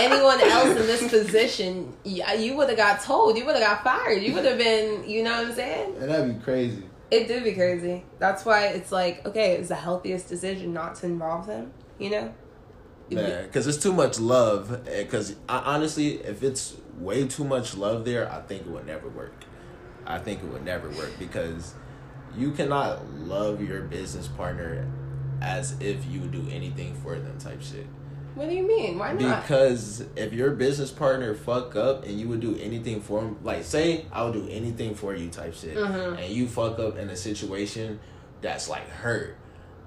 Anyone 0.00 0.40
else 0.40 0.68
in 0.68 0.86
this 0.86 1.08
position, 1.08 1.94
yeah, 2.04 2.32
you 2.32 2.56
would 2.56 2.68
have 2.68 2.76
got 2.76 3.02
told. 3.02 3.36
You 3.36 3.44
would 3.44 3.56
have 3.56 3.64
got 3.64 3.84
fired. 3.84 4.22
You 4.22 4.34
would 4.34 4.44
have 4.44 4.58
been. 4.58 5.08
You 5.08 5.22
know 5.22 5.32
what 5.32 5.48
I'm 5.48 5.54
saying? 5.54 5.98
Man, 5.98 6.08
that'd 6.08 6.38
be 6.38 6.44
crazy. 6.44 6.84
It 7.10 7.26
did 7.26 7.44
be 7.44 7.52
crazy. 7.52 8.04
That's 8.18 8.44
why 8.44 8.68
it's 8.68 8.92
like, 8.92 9.26
okay, 9.26 9.56
it's 9.56 9.68
the 9.68 9.74
healthiest 9.74 10.28
decision 10.28 10.72
not 10.72 10.94
to 10.96 11.06
involve 11.06 11.46
them. 11.46 11.72
You 11.98 12.10
know? 12.10 12.34
Man, 13.10 13.46
because 13.46 13.66
it's 13.66 13.78
too 13.78 13.92
much 13.92 14.20
love. 14.20 14.86
Eh, 14.88 15.02
because 15.02 15.34
honestly, 15.48 16.22
if 16.22 16.42
it's 16.42 16.76
way 16.98 17.26
too 17.26 17.44
much 17.44 17.76
love 17.76 18.04
there, 18.04 18.30
I 18.32 18.40
think 18.42 18.62
it 18.62 18.68
would 18.68 18.86
never 18.86 19.08
work. 19.08 19.44
I 20.06 20.18
think 20.18 20.42
it 20.42 20.46
would 20.46 20.64
never 20.64 20.88
work 20.90 21.12
because 21.18 21.74
you 22.36 22.52
cannot 22.52 23.04
love 23.12 23.60
your 23.60 23.82
business 23.82 24.28
partner 24.28 24.86
as 25.40 25.74
if 25.80 26.04
you 26.06 26.20
would 26.20 26.32
do 26.32 26.46
anything 26.50 26.94
for 27.02 27.18
them 27.18 27.38
type 27.38 27.62
shit. 27.62 27.86
What 28.34 28.48
do 28.48 28.54
you 28.54 28.62
mean? 28.66 28.98
Why 28.98 29.12
not? 29.12 29.42
Because 29.42 30.04
if 30.14 30.32
your 30.32 30.52
business 30.52 30.90
partner 30.90 31.34
fuck 31.34 31.74
up 31.74 32.04
and 32.04 32.18
you 32.18 32.28
would 32.28 32.40
do 32.40 32.56
anything 32.60 33.00
for 33.00 33.20
him, 33.20 33.36
like 33.42 33.64
say 33.64 34.06
I 34.12 34.22
would 34.24 34.34
do 34.34 34.46
anything 34.48 34.94
for 34.94 35.14
you 35.14 35.28
type 35.30 35.54
shit, 35.54 35.76
Mhm. 35.76 36.16
and 36.22 36.32
you 36.32 36.46
fuck 36.46 36.78
up 36.78 36.96
in 36.96 37.10
a 37.10 37.16
situation 37.16 37.98
that's 38.40 38.68
like 38.68 38.88
hurt, 38.88 39.36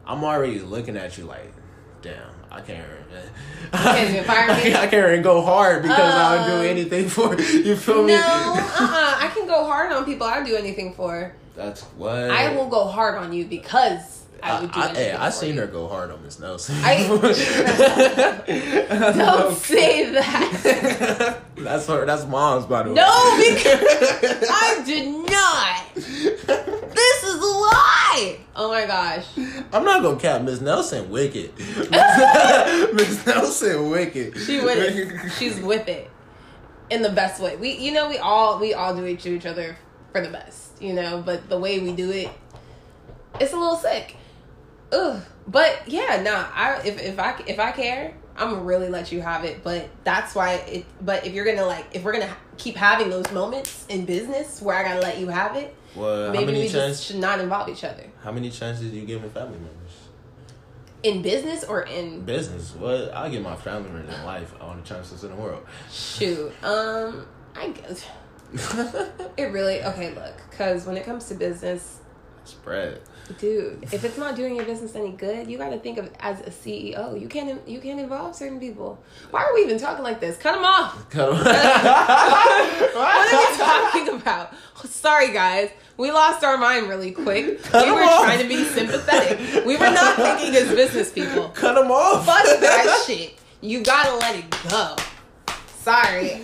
I'm 0.05 0.23
already 0.23 0.59
looking 0.59 0.97
at 0.97 1.17
you 1.17 1.23
like, 1.23 1.53
damn, 2.01 2.17
I 2.51 2.59
can't. 2.59 2.85
can't 3.71 4.11
me? 4.13 4.19
I 4.75 4.87
can't 4.87 4.93
even 5.09 5.21
go 5.21 5.41
hard 5.41 5.81
because 5.81 5.97
I 6.13 6.37
would 6.37 6.45
do 6.47 6.57
Um, 6.57 6.65
anything 6.65 7.07
for 7.07 7.33
you. 7.39 7.75
Feel 7.77 8.03
me? 8.03 8.13
No, 8.13 8.19
uh, 8.19 8.59
uh 8.79 9.15
I 9.19 9.31
can 9.33 9.47
go 9.47 9.63
hard 9.63 9.91
on 9.93 10.03
people 10.05 10.27
I 10.27 10.43
do 10.43 10.55
anything 10.55 10.93
for. 10.93 11.33
That's 11.55 11.81
what 11.97 12.13
I 12.29 12.53
will 12.55 12.67
go 12.67 12.85
hard 12.85 13.15
on 13.15 13.31
you 13.31 13.45
because 13.45 14.22
I 14.43 14.61
would 14.61 14.71
do 14.71 14.79
I, 14.79 14.85
anything 14.89 15.15
I 15.15 15.29
for 15.29 15.35
seen 15.35 15.55
you. 15.55 15.61
her 15.61 15.67
go 15.67 15.87
hard 15.87 16.11
on 16.11 16.21
Miss 16.23 16.39
Nelson. 16.39 16.75
I- 16.83 17.07
Don't 19.17 19.55
say 19.57 20.09
that. 20.11 21.41
that's 21.57 21.87
her. 21.87 22.05
That's 22.05 22.25
mom's, 22.25 22.65
by 22.65 22.83
the 22.83 22.89
way. 22.89 22.95
No, 22.95 23.37
because 23.37 24.49
I 24.49 24.81
did 24.85 25.07
not. 25.29 25.95
This 25.95 27.23
is 27.23 27.35
a 27.35 27.45
lie. 27.45 28.37
Oh 28.55 28.69
my 28.69 28.85
gosh. 28.85 29.25
I'm 29.71 29.83
not 29.83 30.03
gonna 30.03 30.19
cap 30.19 30.41
Miss 30.41 30.61
Nelson 30.61 31.09
wicked. 31.09 31.57
Miss 32.93 33.25
Nelson 33.25 33.89
wicked. 33.89 34.37
She 34.37 34.59
with 34.59 34.77
it. 34.77 35.31
She's 35.39 35.59
with 35.61 35.87
it. 35.87 36.09
in 36.89 37.01
the 37.01 37.09
best 37.09 37.41
way. 37.41 37.55
We, 37.55 37.77
you 37.77 37.91
know, 37.91 38.09
we 38.09 38.17
all 38.17 38.59
we 38.59 38.73
all 38.73 38.95
do 38.95 39.05
each 39.05 39.25
each 39.25 39.45
other 39.45 39.75
for 40.11 40.21
the 40.21 40.29
best, 40.29 40.81
you 40.81 40.93
know. 40.93 41.21
But 41.25 41.49
the 41.49 41.59
way 41.59 41.79
we 41.79 41.93
do 41.93 42.11
it, 42.11 42.29
it's 43.39 43.53
a 43.53 43.57
little 43.57 43.77
sick. 43.77 44.17
Ugh. 44.93 45.21
But 45.47 45.81
yeah, 45.87 46.21
nah. 46.21 46.45
I 46.53 46.81
if 46.85 47.01
if 47.01 47.19
I 47.19 47.41
if 47.47 47.59
I 47.59 47.71
care, 47.71 48.13
I'm 48.37 48.51
gonna 48.51 48.61
really 48.63 48.89
let 48.89 49.11
you 49.11 49.21
have 49.21 49.43
it. 49.43 49.63
But 49.63 49.89
that's 50.03 50.33
why 50.35 50.53
it. 50.53 50.85
But 51.01 51.25
if 51.25 51.33
you're 51.33 51.45
gonna 51.45 51.65
like, 51.65 51.87
if 51.93 52.03
we're 52.03 52.13
gonna 52.13 52.35
keep 52.57 52.75
having 52.75 53.09
those 53.09 53.29
moments 53.31 53.85
in 53.89 54.05
business 54.05 54.61
where 54.61 54.77
I 54.77 54.83
gotta 54.83 55.01
let 55.01 55.19
you 55.19 55.27
have 55.27 55.55
it, 55.57 55.75
Well, 55.95 56.27
how 56.27 56.31
maybe 56.31 56.45
many 56.45 56.59
we 56.59 56.63
chances? 56.69 56.99
just 56.99 57.05
should 57.07 57.19
not 57.19 57.39
involve 57.39 57.67
each 57.69 57.83
other 57.83 58.05
How 58.23 58.31
many 58.31 58.49
chances 58.51 58.91
do 58.91 58.95
you 58.97 59.05
give 59.05 59.21
my 59.21 59.29
family 59.29 59.57
members? 59.57 59.69
in 61.01 61.21
business 61.21 61.65
or 61.65 61.81
in 61.81 62.21
Business. 62.21 62.73
Well, 62.79 63.11
I'll 63.13 63.29
give 63.29 63.43
my 63.43 63.57
family 63.57 63.89
members 63.89 64.15
in 64.15 64.23
life 64.23 64.53
all 64.61 64.73
the 64.73 64.81
chances 64.83 65.23
in 65.25 65.31
the 65.31 65.35
world. 65.35 65.65
shoot. 65.91 66.49
Um, 66.63 67.25
I 67.55 67.67
guess 67.71 68.05
it 69.37 69.51
really 69.51 69.83
okay. 69.83 70.13
Look, 70.15 70.35
because 70.49 70.85
when 70.85 70.95
it 70.95 71.03
comes 71.05 71.27
to 71.27 71.35
business, 71.35 71.99
Spread. 72.45 73.01
Dude, 73.39 73.83
if 73.91 74.03
it's 74.03 74.17
not 74.17 74.35
doing 74.35 74.55
your 74.55 74.65
business 74.65 74.95
any 74.95 75.11
good, 75.11 75.49
you 75.49 75.57
got 75.57 75.69
to 75.69 75.79
think 75.79 75.97
of 75.97 76.05
it 76.05 76.15
as 76.19 76.39
a 76.41 76.49
CEO. 76.49 77.19
You 77.19 77.27
can't 77.27 77.65
you 77.67 77.79
can't 77.79 77.99
involve 77.99 78.35
certain 78.35 78.59
people. 78.59 79.01
Why 79.31 79.43
are 79.43 79.53
we 79.53 79.61
even 79.63 79.77
talking 79.79 80.03
like 80.03 80.19
this? 80.19 80.37
Cut 80.37 80.55
them 80.55 80.65
off. 80.65 81.09
Cut 81.09 81.29
'em- 81.29 81.35
off. 81.35 82.95
What 82.95 83.33
are 83.33 83.51
we 83.51 83.57
talking 84.11 84.21
about? 84.21 84.53
Sorry, 84.85 85.31
guys. 85.31 85.69
We 85.97 86.11
lost 86.11 86.43
our 86.43 86.57
mind 86.57 86.89
really 86.89 87.11
quick. 87.11 87.61
Cut 87.63 87.85
we 87.85 87.91
were 87.91 88.01
off. 88.03 88.23
trying 88.23 88.39
to 88.41 88.47
be 88.47 88.63
sympathetic. 88.65 89.65
We 89.65 89.77
were 89.77 89.89
not 89.91 90.15
thinking 90.15 90.55
as 90.55 90.69
business 90.69 91.11
people. 91.11 91.49
Cut 91.49 91.75
them 91.75 91.91
off. 91.91 92.25
Fuck 92.25 92.43
that 92.59 93.03
shit. 93.07 93.35
You 93.61 93.83
gotta 93.83 94.15
let 94.17 94.35
it 94.35 94.45
go. 94.69 94.95
Sorry. 95.81 96.41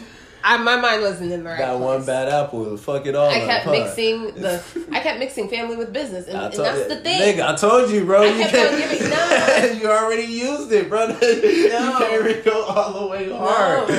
I, 0.52 0.58
my 0.58 0.78
mind 0.78 1.02
wasn't 1.04 1.32
in 1.32 1.44
the 1.44 1.50
right 1.50 1.60
Got 1.60 1.78
place. 1.78 1.86
one 1.86 2.06
bad 2.06 2.28
apple. 2.30 2.60
will 2.66 2.78
Fuck 2.78 3.06
it 3.06 3.16
all. 3.16 3.30
I 3.30 3.40
up, 3.42 3.48
kept 3.48 3.66
huh? 3.66 3.72
mixing 3.72 4.24
the 4.36 4.64
I 4.92 5.00
kept 5.00 5.20
mixing 5.20 5.48
family 5.50 5.76
with 5.76 5.94
business 5.94 6.28
and, 6.28 6.38
and 6.38 6.54
that's 6.54 6.80
you- 6.80 6.88
the 6.96 7.02
thing. 7.02 7.38
Nigga, 7.38 7.54
I 7.54 7.56
told 7.56 7.92
you, 7.92 8.06
bro. 8.06 8.24
I 8.24 8.26
you 8.26 8.40
kept 8.40 8.52
can't- 8.54 8.74
on 8.74 8.80
giving- 8.80 9.10
no. 9.74 9.80
you 9.82 9.88
already 9.92 10.24
used 10.24 10.72
it, 10.72 10.90
bro. 10.90 11.08
you 11.22 11.70
can't 11.70 12.26
even 12.26 12.44
go 12.44 12.64
all 12.66 13.02
the 13.02 13.08
way 13.08 13.30
hard. 13.32 13.90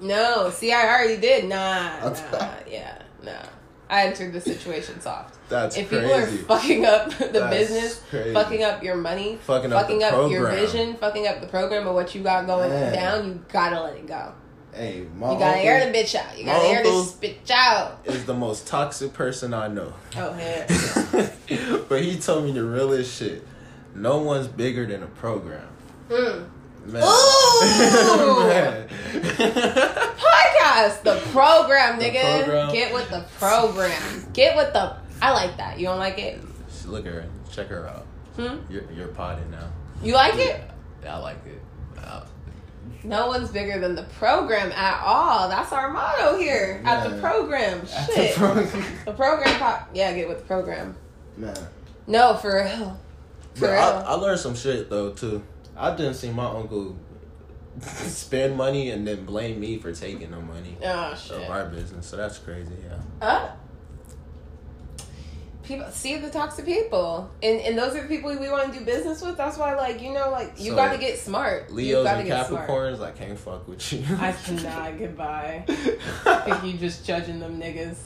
No, 0.00 0.48
see 0.50 0.72
I 0.72 0.86
already 0.88 1.20
did. 1.20 1.44
Nah, 1.44 2.08
nah, 2.08 2.48
yeah, 2.68 3.02
nah. 3.22 3.32
I 3.90 4.06
entered 4.06 4.32
the 4.32 4.40
situation 4.40 5.00
soft. 5.00 5.36
That's 5.50 5.76
if 5.76 5.88
crazy. 5.88 6.06
people 6.06 6.16
are 6.16 6.26
fucking 6.58 6.86
up 6.86 7.10
the 7.18 7.26
That's 7.26 7.54
business, 7.56 8.02
crazy. 8.08 8.32
fucking 8.32 8.62
up 8.62 8.82
your 8.84 8.96
money, 8.96 9.36
Fucking 9.42 9.72
up 9.72 9.88
the 9.88 10.28
your 10.30 10.48
vision, 10.48 10.94
fucking 10.96 11.26
up 11.26 11.40
the 11.40 11.48
program 11.48 11.86
of 11.88 11.94
what 11.94 12.14
you 12.14 12.22
got 12.22 12.46
going 12.46 12.70
Man. 12.70 12.92
down, 12.94 13.26
you 13.26 13.44
gotta 13.52 13.82
let 13.82 13.96
it 13.96 14.06
go. 14.06 14.32
Hey, 14.74 15.06
my 15.16 15.32
You 15.32 15.38
gotta 15.38 15.56
uncle 15.56 15.68
air 15.68 15.90
the 15.92 15.98
bitch 15.98 16.14
out. 16.14 16.38
You 16.38 16.44
gotta 16.44 16.68
air 16.68 16.82
this 16.82 17.12
bitch 17.12 17.50
out. 17.50 18.00
is 18.04 18.24
the 18.24 18.34
most 18.34 18.66
toxic 18.66 19.12
person 19.12 19.52
I 19.54 19.68
know. 19.68 19.92
Oh 20.16 20.36
yeah. 20.38 20.66
but 21.88 22.02
he 22.02 22.18
told 22.18 22.44
me 22.44 22.52
the 22.52 22.64
realest 22.64 23.18
shit. 23.18 23.46
No 23.94 24.18
one's 24.18 24.46
bigger 24.48 24.86
than 24.86 25.02
a 25.02 25.06
program. 25.06 25.66
Mm. 26.08 26.48
Man. 26.86 27.02
Ooh! 27.04 28.40
Man. 28.48 28.88
Podcast, 30.16 31.02
the 31.02 31.20
program, 31.32 31.98
The 31.98 32.04
nigga. 32.06 32.44
program. 32.44 32.72
Get 32.72 32.92
with 32.94 33.10
the 33.10 33.24
program. 33.38 34.26
Get 34.32 34.56
with 34.56 34.72
the. 34.72 34.96
I 35.20 35.32
like 35.32 35.56
that. 35.58 35.78
You 35.78 35.86
don't 35.86 35.98
like 35.98 36.18
it? 36.18 36.40
Look 36.86 37.06
at 37.06 37.12
her. 37.12 37.26
Check 37.50 37.68
her 37.68 37.86
out. 37.88 38.06
Hmm. 38.36 38.58
You're, 38.72 38.90
you're 38.92 39.08
potted 39.08 39.50
now. 39.50 39.68
You 40.02 40.14
like 40.14 40.36
it? 40.36 40.62
Yeah, 41.02 41.16
I 41.16 41.18
like 41.18 41.44
it. 41.46 41.60
No 43.02 43.28
one's 43.28 43.50
bigger 43.50 43.78
than 43.80 43.94
the 43.94 44.02
program 44.18 44.72
at 44.72 45.02
all. 45.04 45.48
That's 45.48 45.72
our 45.72 45.90
motto 45.90 46.36
here 46.38 46.82
at 46.84 47.08
the 47.08 47.20
program. 47.20 47.80
at 47.94 48.06
the 48.08 48.12
Shit. 48.14 48.34
program. 48.36 48.84
The 49.06 49.12
program 49.12 49.58
pop. 49.58 49.90
Yeah, 49.94 50.12
get 50.14 50.28
with 50.28 50.38
the 50.40 50.44
program. 50.44 50.96
Man. 51.36 51.56
No, 52.06 52.34
for 52.34 52.56
real. 52.62 53.00
For 53.54 53.68
real. 53.68 53.78
I, 53.78 54.02
I 54.06 54.12
learned 54.14 54.40
some 54.40 54.54
shit 54.54 54.90
though 54.90 55.10
too. 55.12 55.42
I 55.76 55.96
didn't 55.96 56.14
see 56.14 56.30
my 56.30 56.44
uncle 56.46 56.96
spend 57.80 58.56
money 58.56 58.90
and 58.90 59.06
then 59.06 59.24
blame 59.24 59.60
me 59.60 59.78
for 59.78 59.92
taking 59.92 60.30
the 60.32 60.40
money 60.40 60.76
oh 60.84 61.14
shit. 61.14 61.36
of 61.36 61.48
our 61.50 61.66
business. 61.66 62.06
So 62.06 62.16
that's 62.16 62.38
crazy. 62.38 62.74
Yeah. 62.86 62.98
Uh, 63.26 63.50
people 65.62 65.86
see 65.90 66.16
the 66.16 66.30
toxic 66.30 66.64
people, 66.64 67.30
and 67.42 67.60
and 67.60 67.78
those 67.78 67.94
are 67.94 68.02
the 68.02 68.08
people 68.08 68.30
we 68.36 68.48
want 68.50 68.72
to 68.72 68.78
do 68.78 68.84
business 68.84 69.22
with. 69.22 69.36
That's 69.36 69.56
why, 69.58 69.74
like 69.74 70.00
you 70.02 70.12
know, 70.12 70.30
like 70.30 70.54
you 70.58 70.70
So, 70.70 70.76
got 70.76 70.92
to 70.92 70.98
get 70.98 71.18
smart. 71.18 71.68
you 71.70 71.74
Leos 71.76 72.04
gotta 72.04 72.18
and 72.20 72.28
get 72.28 72.46
smart. 72.46 72.68
Capricorns, 72.68 73.00
I 73.02 73.10
can't 73.12 73.38
fuck 73.38 73.66
with 73.68 73.92
you. 73.92 74.04
I 74.18 74.32
cannot 74.32 74.98
get 74.98 75.16
by. 75.16 75.64
think 75.66 76.64
you 76.64 76.78
just 76.78 77.04
judging 77.06 77.38
them 77.40 77.60
niggas, 77.60 77.96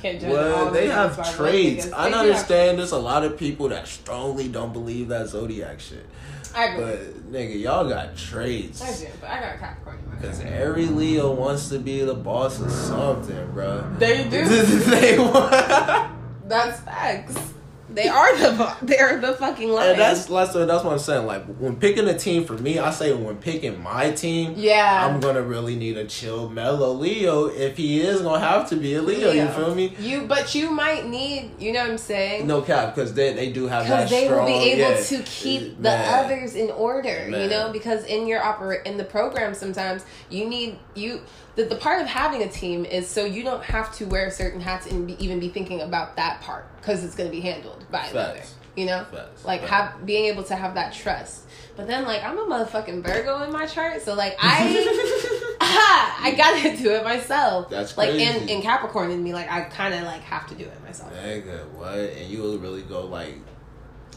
can't 0.00 0.20
judge 0.20 0.30
all 0.30 0.36
well, 0.36 0.70
they 0.70 0.88
have 0.88 1.16
traits. 1.36 1.92
I 1.92 2.04
They 2.04 2.10
do 2.10 2.16
have 2.16 2.26
understand 2.26 2.78
there's 2.78 2.92
a 2.92 2.98
lot 2.98 3.24
of 3.24 3.38
people 3.38 3.68
that 3.70 3.86
strongly 3.86 4.48
don't 4.48 4.72
believe 4.72 5.08
that 5.08 5.28
zodiac 5.28 5.80
shit. 5.80 6.06
I 6.54 6.64
agree. 6.64 6.84
But 6.84 7.32
nigga, 7.32 7.60
y'all 7.60 7.88
got 7.88 8.16
traits. 8.16 8.82
I 8.82 9.04
do, 9.06 9.12
but 9.20 9.30
I 9.30 9.40
got 9.40 9.54
a 9.54 9.58
Capricorn. 9.58 9.98
Cause 10.20 10.40
every 10.40 10.86
Leo 10.86 11.32
wants 11.32 11.68
to 11.70 11.78
be 11.78 12.00
the 12.02 12.14
boss 12.14 12.60
of 12.60 12.70
something, 12.70 13.52
bro. 13.52 13.88
They 13.98 14.24
do. 14.28 14.44
they 14.46 15.18
want. 15.18 16.19
That's 16.50 16.80
facts. 16.80 17.52
They 17.92 18.08
are 18.08 18.36
the 18.36 18.76
they're 18.82 19.20
the 19.20 19.32
fucking 19.34 19.68
lions. 19.68 19.92
And 19.92 20.00
that's 20.00 20.26
that's 20.26 20.54
what 20.54 20.66
that's 20.66 20.84
what 20.84 20.92
I'm 20.92 20.98
saying. 20.98 21.26
Like 21.26 21.44
when 21.56 21.76
picking 21.76 22.08
a 22.08 22.16
team 22.16 22.44
for 22.44 22.54
me, 22.54 22.78
I 22.78 22.90
say 22.90 23.12
when 23.12 23.36
picking 23.36 23.82
my 23.82 24.10
team, 24.12 24.54
yeah. 24.56 25.06
I'm 25.06 25.20
gonna 25.20 25.42
really 25.42 25.76
need 25.76 25.96
a 25.96 26.06
chill, 26.06 26.48
mellow 26.48 26.92
Leo. 26.92 27.46
If 27.46 27.76
he 27.76 28.00
is 28.00 28.22
gonna 28.22 28.44
have 28.44 28.68
to 28.70 28.76
be 28.76 28.94
a 28.94 29.02
Leo, 29.02 29.32
you 29.32 29.48
feel 29.48 29.74
me? 29.74 29.94
You, 29.98 30.22
but 30.22 30.54
you 30.54 30.70
might 30.70 31.06
need. 31.06 31.50
You 31.58 31.72
know 31.72 31.80
what 31.80 31.90
I'm 31.90 31.98
saying? 31.98 32.46
No 32.46 32.62
cap, 32.62 32.94
because 32.94 33.14
they 33.14 33.32
they 33.32 33.50
do 33.50 33.66
have 33.66 33.86
that 33.88 33.96
because 33.96 34.10
they 34.10 34.26
strong. 34.26 34.40
will 34.40 34.46
be 34.46 34.70
able 34.70 34.94
yeah, 34.94 35.02
to 35.02 35.22
keep 35.24 35.62
uh, 35.62 35.74
the 35.76 35.82
man. 35.82 36.24
others 36.24 36.54
in 36.54 36.70
order 36.70 37.28
you 37.28 37.48
know 37.48 37.70
because 37.72 38.04
in 38.04 38.26
your 38.26 38.42
operate 38.42 38.86
in 38.86 38.96
the 38.96 39.04
program 39.04 39.54
sometimes 39.54 40.04
you 40.28 40.48
need 40.48 40.78
you 40.94 41.20
the, 41.60 41.68
the 41.68 41.76
part 41.76 42.00
of 42.00 42.06
having 42.06 42.42
a 42.42 42.48
team 42.48 42.84
is 42.84 43.08
so 43.08 43.24
you 43.24 43.42
don't 43.42 43.62
have 43.64 43.94
to 43.96 44.06
wear 44.06 44.30
certain 44.30 44.60
hats 44.60 44.86
and 44.86 45.06
be, 45.06 45.22
even 45.24 45.38
be 45.40 45.48
thinking 45.48 45.80
about 45.80 46.16
that 46.16 46.40
part 46.40 46.64
because 46.80 47.04
it's 47.04 47.14
going 47.14 47.28
to 47.28 47.34
be 47.34 47.40
handled 47.40 47.84
by 47.90 48.06
another 48.06 48.34
Facts. 48.38 48.54
you 48.76 48.86
know 48.86 49.04
Facts. 49.10 49.44
like 49.44 49.60
Facts. 49.60 49.72
have 49.72 50.06
being 50.06 50.26
able 50.26 50.42
to 50.44 50.56
have 50.56 50.74
that 50.74 50.92
trust 50.92 51.44
but 51.76 51.86
then 51.86 52.04
like 52.04 52.22
i'm 52.24 52.38
a 52.38 52.42
motherfucking 52.44 53.02
virgo 53.04 53.42
in 53.42 53.52
my 53.52 53.66
chart 53.66 54.00
so 54.02 54.14
like 54.14 54.36
i 54.40 55.46
i 55.60 56.34
gotta 56.36 56.76
do 56.76 56.90
it 56.92 57.04
myself 57.04 57.68
That's 57.70 57.96
like 57.96 58.10
in, 58.10 58.32
crazy. 58.38 58.52
in 58.54 58.62
capricorn 58.62 59.10
in 59.10 59.22
me 59.22 59.32
like 59.34 59.50
i 59.50 59.62
kind 59.62 59.94
of 59.94 60.02
like 60.02 60.22
have 60.22 60.46
to 60.48 60.54
do 60.54 60.64
it 60.64 60.82
myself 60.84 61.12
Nigga, 61.14 61.68
what? 61.70 61.94
And 61.98 62.30
you 62.30 62.42
will 62.42 62.58
really 62.58 62.82
go 62.82 63.06
like 63.06 63.36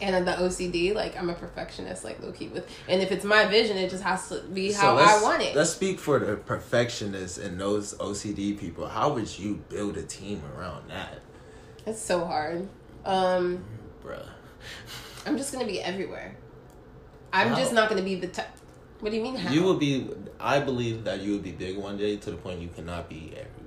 and 0.01 0.13
then 0.15 0.25
the 0.25 0.31
OCD, 0.31 0.93
like 0.93 1.17
I'm 1.17 1.29
a 1.29 1.33
perfectionist, 1.33 2.03
like 2.03 2.21
low 2.21 2.31
key 2.31 2.47
with, 2.47 2.67
and 2.87 3.01
if 3.01 3.11
it's 3.11 3.23
my 3.23 3.45
vision, 3.45 3.77
it 3.77 3.89
just 3.89 4.03
has 4.03 4.29
to 4.29 4.41
be 4.41 4.71
how 4.71 4.97
I 4.97 5.21
want 5.21 5.41
it. 5.41 5.55
Let's 5.55 5.71
speak 5.71 5.99
for 5.99 6.19
the 6.19 6.35
perfectionists 6.35 7.37
and 7.37 7.59
those 7.59 7.93
OCD 7.95 8.57
people. 8.57 8.87
How 8.87 9.13
would 9.13 9.37
you 9.37 9.63
build 9.69 9.97
a 9.97 10.03
team 10.03 10.41
around 10.57 10.89
that, 10.89 11.19
It's 11.85 12.01
so 12.01 12.25
hard. 12.25 12.67
Um, 13.05 13.63
bruh? 14.03 14.25
I'm 15.25 15.37
just 15.37 15.53
gonna 15.53 15.65
be 15.65 15.81
everywhere. 15.81 16.35
I'm 17.31 17.49
How? 17.49 17.55
just 17.55 17.73
not 17.73 17.89
gonna 17.89 18.01
be 18.01 18.15
the 18.15 18.27
type. 18.27 18.47
What 18.99 19.11
do 19.11 19.17
you 19.17 19.23
mean? 19.23 19.35
How? 19.35 19.51
You 19.51 19.63
will 19.63 19.75
be. 19.77 20.09
I 20.39 20.59
believe 20.59 21.03
that 21.03 21.21
you 21.21 21.33
will 21.33 21.39
be 21.39 21.51
big 21.51 21.77
one 21.77 21.97
day 21.97 22.17
to 22.17 22.31
the 22.31 22.37
point 22.37 22.61
you 22.61 22.69
cannot 22.69 23.09
be 23.09 23.33
everywhere. 23.35 23.62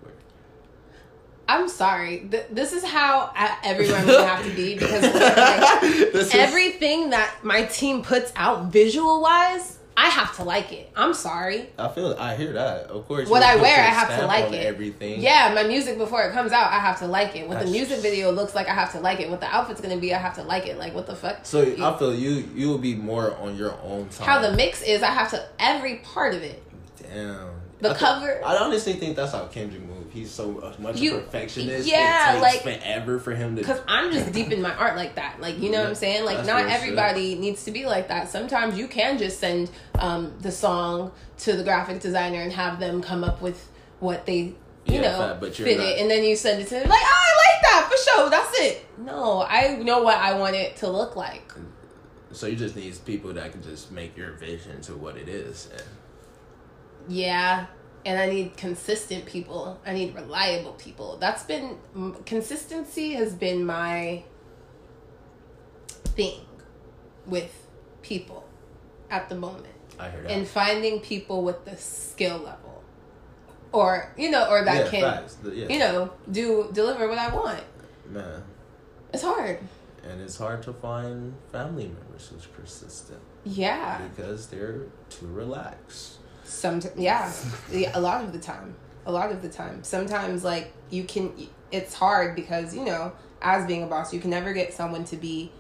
I'm 1.49 1.69
sorry. 1.69 2.27
Th- 2.31 2.47
this 2.51 2.73
is 2.73 2.83
how 2.85 3.31
I, 3.35 3.57
I'm 3.65 3.77
gonna 4.07 4.27
have 4.27 4.45
to 4.45 4.55
be 4.55 4.75
because 4.75 5.03
like, 5.03 5.81
This 6.13 6.29
is- 6.29 6.35
everything 6.35 7.11
that 7.11 7.33
my 7.43 7.63
team 7.65 8.03
puts 8.03 8.33
out 8.37 8.73
visual 8.73 9.21
wise, 9.23 9.79
I 9.99 10.09
have 10.11 10.37
to 10.37 10.45
like 10.45 10.73
it. 10.73 10.91
I'm 10.95 11.15
sorry. 11.15 11.71
I 11.79 11.89
feel. 11.89 12.15
I 12.19 12.37
hear 12.37 12.53
that. 12.53 12.89
Of 12.89 13.07
course. 13.09 13.31
What 13.31 13.43
I 13.43 13.57
wear, 13.57 13.79
I 13.79 13.87
have 13.87 14.19
to 14.19 14.27
like 14.27 14.53
it. 14.53 14.67
Everything. 14.67 15.23
Yeah, 15.23 15.53
my 15.55 15.63
music 15.63 15.97
before 15.97 16.23
it 16.25 16.33
comes 16.33 16.53
out, 16.53 16.71
I 16.71 16.81
have 16.81 16.99
to 16.99 17.07
like 17.07 17.35
it. 17.35 17.49
What 17.49 17.61
the 17.61 17.71
music 17.71 18.01
video 18.01 18.31
looks 18.31 18.55
like, 18.55 18.69
I 18.69 18.75
have 18.75 18.93
to 18.93 19.01
like 19.01 19.21
it. 19.21 19.31
What 19.31 19.41
the 19.41 19.47
outfit's 19.47 19.81
gonna 19.81 19.97
be, 19.97 20.13
I 20.13 20.19
have 20.19 20.35
to 20.35 20.43
like 20.43 20.67
it. 20.67 20.77
Like 20.79 20.95
what 20.95 21.07
the 21.07 21.17
fuck? 21.17 21.39
So 21.47 21.63
I 21.63 21.97
feel 21.99 22.15
you. 22.15 22.47
You 22.55 22.69
will 22.69 22.77
be 22.79 22.95
more 22.95 23.37
on 23.39 23.57
your 23.57 23.73
own 23.83 24.09
time. 24.11 24.27
how 24.27 24.39
the 24.41 24.53
mix 24.55 24.83
is, 24.83 25.03
I 25.03 25.11
have 25.13 25.31
to 25.31 25.43
every 25.59 25.97
part 25.99 26.35
of 26.35 26.43
it. 26.43 26.63
Damn. 27.03 27.51
The 27.79 27.91
I 27.91 27.95
cover- 27.95 28.41
I 28.45 28.57
honestly 28.57 28.95
think 28.95 29.17
that's 29.17 29.33
how 29.33 29.45
Kendrick 29.47 29.83
moved. 29.83 30.13
He's 30.13 30.31
so 30.31 30.73
much 30.79 30.99
You- 30.99 31.17
a 31.17 31.21
perfectionist. 31.21 31.87
yeah, 31.87 32.37
it 32.37 32.41
like- 32.41 32.63
takes 32.63 32.83
forever 32.83 33.19
for 33.19 33.35
him 33.35 33.55
to. 33.57 33.61
Because 33.63 33.81
I'm 33.87 34.11
just 34.11 34.33
deep 34.33 34.51
in 34.51 34.63
my 34.63 34.75
art 34.75 34.97
like 34.97 35.17
that. 35.17 35.41
Like 35.41 35.59
you 35.59 35.71
know 35.71 35.81
what 35.81 35.89
I'm 35.89 35.95
saying? 35.95 36.25
Like 36.25 36.47
not 36.47 36.63
shit. 36.63 36.71
everybody 36.71 37.35
needs 37.35 37.65
to 37.65 37.71
be 37.71 37.85
like 37.85 38.09
that. 38.09 38.31
Sometimes 38.31 38.79
you 38.79 38.89
can 38.89 39.19
just 39.19 39.39
send 39.41 39.71
um, 39.99 40.33
the 40.41 40.51
song 40.51 41.13
to 41.41 41.55
the 41.55 41.63
graphic 41.65 42.01
designer 42.01 42.41
and 42.41 42.53
have 42.53 42.81
them 42.81 43.03
come 43.03 43.23
up 43.25 43.43
with 43.43 43.69
what 44.01 44.25
they 44.25 44.39
you 44.39 44.55
Yeah, 44.87 45.01
know 45.03 45.39
you're 45.43 45.51
fit 45.53 45.77
not- 45.79 45.87
it, 45.87 45.99
and 46.01 46.11
then 46.11 46.23
you 46.25 46.35
send 46.37 46.63
it 46.63 46.69
to 46.69 46.75
them 46.77 46.89
like, 46.89 47.03
oh, 47.03 47.25
I 47.27 47.51
like 47.51 47.63
that 47.63 47.91
for 47.91 48.11
sure. 48.11 48.31
That's 48.31 48.59
it. 48.61 48.87
No, 48.99 49.43
I 49.43 49.77
know 49.77 50.03
what 50.03 50.17
I 50.17 50.39
want 50.39 50.55
it 50.57 50.77
to 50.77 50.89
look 50.89 51.15
like. 51.17 51.53
So 52.33 52.47
you 52.47 52.57
just 52.57 52.77
need 52.77 52.95
people 53.05 53.33
that 53.35 53.53
can 53.53 53.63
just 53.63 53.91
make 53.93 54.17
your 54.17 54.33
vision 54.33 54.81
to 54.83 54.95
what 54.95 55.17
it 55.17 55.29
is. 55.29 55.69
And 55.73 55.83
Yeah. 57.09 57.67
and 58.05 58.19
I 58.21 58.27
need 58.29 58.57
consistent 58.57 59.27
people. 59.27 59.81
I 59.85 59.93
need 59.93 60.15
reliable 60.15 60.73
people. 60.75 61.17
That's 61.19 61.43
been 61.43 61.77
consistency 62.25 63.15
has 63.15 63.35
been 63.35 63.67
my 63.67 64.23
thing 66.15 66.41
with 67.27 67.53
people 68.03 68.47
at 69.11 69.29
the 69.29 69.35
moment. 69.35 69.67
I 69.99 70.09
heard 70.09 70.25
that. 70.25 70.31
And 70.31 70.47
finding 70.47 71.01
people 71.01 71.43
with 71.43 71.65
the 71.65 71.77
skill 71.77 72.39
level. 72.39 72.83
Or, 73.73 74.13
you 74.17 74.31
know, 74.31 74.49
or 74.49 74.65
that 74.65 74.85
yeah, 74.87 74.91
can 74.91 75.01
facts. 75.03 75.39
Yeah. 75.45 75.67
you 75.69 75.79
know, 75.79 76.13
do 76.31 76.71
deliver 76.73 77.09
what 77.09 77.19
I 77.19 77.35
want. 77.35 77.65
Man. 78.09 78.43
It's 79.13 79.23
hard. 79.23 79.59
And 80.09 80.21
it's 80.21 80.39
hard 80.39 80.63
to 80.63 80.73
find 80.73 81.35
family 81.51 81.89
members 81.89 82.29
who's 82.29 82.47
persistent 82.47 83.21
Yeah. 83.45 84.01
because 84.09 84.47
they're 84.47 84.83
too 85.11 85.27
relaxed. 85.27 86.19
Some 86.47 86.81
yeah. 86.97 87.33
yeah, 87.71 87.91
a 87.95 88.01
lot 88.01 88.25
of 88.25 88.33
the 88.33 88.39
time. 88.39 88.75
A 89.05 89.13
lot 89.13 89.31
of 89.31 89.43
the 89.43 89.49
time. 89.49 89.85
Sometimes 89.85 90.43
like 90.45 90.73
you 90.91 91.05
can 91.05 91.33
it's 91.71 91.95
hard 91.95 92.35
because, 92.37 92.75
you 92.75 92.85
know, 92.85 93.13
as 93.43 93.67
being 93.67 93.83
a 93.83 93.87
boss, 93.87 94.13
you 94.13 94.21
can 94.21 94.31
never 94.31 94.53
get 94.53 94.73
someone 94.73 95.05
to 95.05 95.17
be 95.17 95.53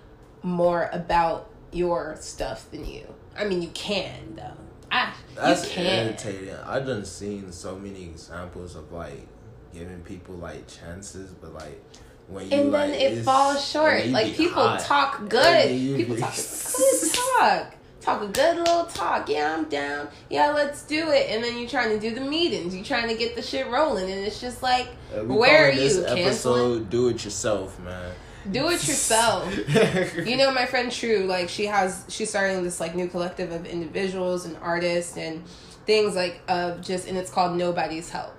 more 0.42 0.88
about 0.92 1.50
your 1.72 2.16
stuff 2.20 2.70
than 2.70 2.84
you. 2.84 3.12
I 3.36 3.44
mean, 3.44 3.62
you 3.62 3.68
can 3.68 4.36
though. 4.36 4.56
Ah, 4.90 5.16
I, 5.38 5.48
That's 5.48 5.64
you 5.68 5.74
can. 5.74 6.06
irritating. 6.06 6.54
I've 6.64 6.86
done 6.86 7.04
seen 7.04 7.52
so 7.52 7.76
many 7.76 8.04
examples 8.04 8.76
of 8.76 8.92
like 8.92 9.26
giving 9.74 10.00
people 10.02 10.36
like 10.36 10.66
chances, 10.68 11.32
but 11.32 11.52
like 11.52 11.82
when 12.28 12.48
you 12.50 12.56
and 12.56 12.74
then 12.74 12.90
like, 12.90 13.00
it 13.00 13.22
falls 13.22 13.68
short. 13.68 14.06
Like 14.06 14.34
people 14.34 14.62
hot. 14.62 14.80
talk 14.80 15.28
good. 15.28 15.68
People 15.68 16.16
talk 16.16 16.34
good 16.76 17.12
talk. 17.38 17.74
Talk 18.06 18.22
a 18.22 18.28
good 18.28 18.58
little 18.58 18.84
talk. 18.84 19.28
Yeah, 19.28 19.56
I'm 19.58 19.64
down. 19.64 20.08
Yeah, 20.30 20.52
let's 20.52 20.82
do 20.82 21.08
it. 21.10 21.28
And 21.28 21.42
then 21.42 21.58
you're 21.58 21.68
trying 21.68 21.88
to 21.90 21.98
do 21.98 22.14
the 22.14 22.20
meetings. 22.20 22.72
You're 22.72 22.84
trying 22.84 23.08
to 23.08 23.16
get 23.16 23.34
the 23.34 23.42
shit 23.42 23.66
rolling, 23.66 24.08
and 24.08 24.24
it's 24.24 24.40
just 24.40 24.62
like, 24.62 24.86
Uh, 25.12 25.24
where 25.24 25.68
are 25.68 25.74
this 25.74 25.96
you? 25.96 26.02
Canceling? 26.02 26.24
episode 26.24 26.88
do 26.88 27.08
it 27.08 27.24
yourself, 27.24 27.80
man. 27.80 28.12
Do 28.48 28.68
it 28.68 28.86
yourself. 28.86 29.52
you 30.24 30.36
know 30.36 30.52
my 30.52 30.66
friend 30.66 30.92
True, 30.92 31.24
like 31.24 31.48
she 31.48 31.66
has 31.66 32.04
she's 32.06 32.30
starting 32.30 32.62
this 32.62 32.78
like 32.78 32.94
new 32.94 33.08
collective 33.08 33.50
of 33.50 33.66
individuals 33.66 34.46
and 34.46 34.56
artists 34.58 35.16
and 35.16 35.42
things 35.84 36.14
like 36.14 36.42
of 36.46 36.82
just 36.82 37.08
and 37.08 37.18
it's 37.18 37.32
called 37.32 37.56
Nobody's 37.56 38.10
Help. 38.10 38.36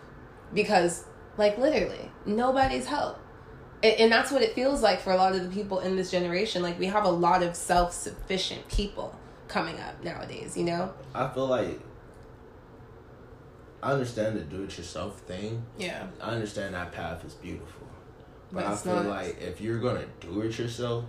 Because 0.54 1.04
like 1.38 1.58
literally, 1.58 2.10
nobody's 2.26 2.86
help. 2.86 3.20
And, 3.84 4.00
and 4.00 4.12
that's 4.14 4.32
what 4.32 4.44
it 4.44 4.56
feels 4.56 4.82
like 4.82 5.02
for 5.02 5.12
a 5.12 5.18
lot 5.18 5.36
of 5.36 5.44
the 5.44 5.50
people 5.50 5.82
in 5.82 5.98
this 5.98 6.10
generation. 6.10 6.62
Like 6.62 6.80
we 6.80 6.86
have 6.86 7.04
a 7.04 7.12
lot 7.12 7.44
of 7.44 7.54
self-sufficient 7.54 8.70
people 8.70 9.14
coming 9.48 9.80
up 9.80 10.04
nowadays, 10.04 10.58
you 10.58 10.64
know? 10.66 10.94
I 11.14 11.28
feel 11.30 11.48
like 11.48 11.80
I 13.82 13.92
understand 13.92 14.36
the 14.38 14.42
do 14.42 14.64
it 14.64 14.78
yourself 14.78 15.20
thing. 15.22 15.64
Yeah. 15.78 16.08
I 16.22 16.32
understand 16.32 16.74
that 16.76 16.92
path 16.92 17.24
is 17.26 17.34
beautiful. 17.36 17.88
But, 18.52 18.64
But 18.64 18.66
I 18.72 18.76
feel 18.76 18.96
not. 18.96 19.06
like 19.08 19.42
if 19.42 19.62
you're 19.62 19.80
gonna 19.80 20.06
do 20.20 20.42
it 20.42 20.58
yourself, 20.58 21.06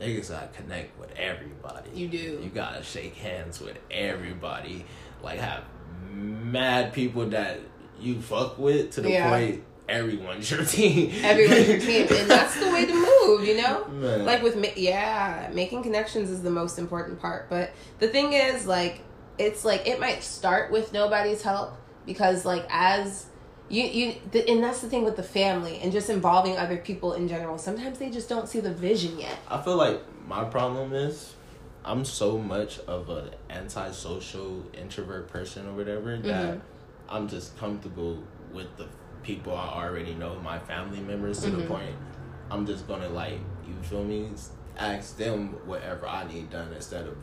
niggas 0.00 0.30
gotta 0.30 0.48
connect 0.48 0.98
with 0.98 1.10
everybody. 1.12 1.90
You 1.94 2.08
do. 2.08 2.40
You 2.42 2.50
gotta 2.52 2.82
shake 2.82 3.14
hands 3.16 3.60
with 3.60 3.78
everybody. 3.90 4.84
Like 5.22 5.38
have 5.38 5.64
mad 6.12 6.92
people 6.92 7.26
that 7.30 7.60
you 8.00 8.20
fuck 8.20 8.58
with 8.58 8.92
to 8.92 9.02
the 9.02 9.10
Yeah. 9.10 9.28
point 9.30 9.62
everyone's 9.90 10.50
your 10.52 10.64
team. 10.64 11.12
Everyone's 11.22 11.68
your 11.68 11.78
team. 11.80 12.06
And 12.10 12.30
that's 12.30 12.58
the 12.58 12.70
way 12.70 12.86
to 12.86 12.94
move, 12.94 13.44
you 13.46 13.56
know? 13.60 13.84
Man. 13.88 14.24
like 14.24 14.42
with 14.42 14.56
ma- 14.56 14.68
yeah 14.76 15.50
making 15.52 15.82
connections 15.82 16.30
is 16.30 16.42
the 16.42 16.50
most 16.50 16.78
important 16.78 17.20
part 17.20 17.50
but 17.50 17.70
the 17.98 18.08
thing 18.08 18.32
is 18.32 18.66
like 18.66 19.02
it's 19.38 19.64
like 19.64 19.86
it 19.86 20.00
might 20.00 20.22
start 20.22 20.70
with 20.72 20.92
nobody's 20.92 21.42
help 21.42 21.74
because 22.06 22.44
like 22.46 22.64
as 22.70 23.26
you 23.68 23.82
you 23.84 24.14
the, 24.32 24.48
and 24.50 24.62
that's 24.64 24.80
the 24.80 24.88
thing 24.88 25.04
with 25.04 25.16
the 25.16 25.22
family 25.22 25.78
and 25.82 25.92
just 25.92 26.08
involving 26.10 26.56
other 26.56 26.76
people 26.78 27.12
in 27.12 27.28
general 27.28 27.58
sometimes 27.58 27.98
they 27.98 28.10
just 28.10 28.28
don't 28.28 28.48
see 28.48 28.60
the 28.60 28.72
vision 28.72 29.18
yet 29.18 29.36
I 29.48 29.60
feel 29.62 29.76
like 29.76 30.00
my 30.26 30.44
problem 30.44 30.92
is 30.94 31.34
I'm 31.84 32.04
so 32.04 32.36
much 32.38 32.78
of 32.80 33.08
an 33.10 33.30
antisocial 33.50 34.64
introvert 34.74 35.28
person 35.28 35.66
or 35.68 35.72
whatever 35.72 36.16
that 36.18 36.54
Mhm. 36.56 36.60
I'm 37.08 37.28
just 37.28 37.56
comfortable 37.58 38.22
with 38.52 38.76
the 38.76 38.86
people 39.22 39.54
I 39.56 39.84
already 39.84 40.14
know, 40.14 40.36
my 40.42 40.58
family 40.58 41.00
members, 41.00 41.40
to 41.42 41.50
the 41.50 41.58
Mhm. 41.62 41.68
point 41.68 41.94
I'm 42.50 42.66
just 42.66 42.88
gonna 42.88 43.08
like 43.08 43.38
you 43.66 43.74
feel 43.82 44.02
me, 44.02 44.28
ask 44.78 45.16
them 45.16 45.54
whatever 45.66 46.06
I 46.08 46.26
need 46.26 46.50
done 46.50 46.72
instead 46.74 47.06
of 47.06 47.16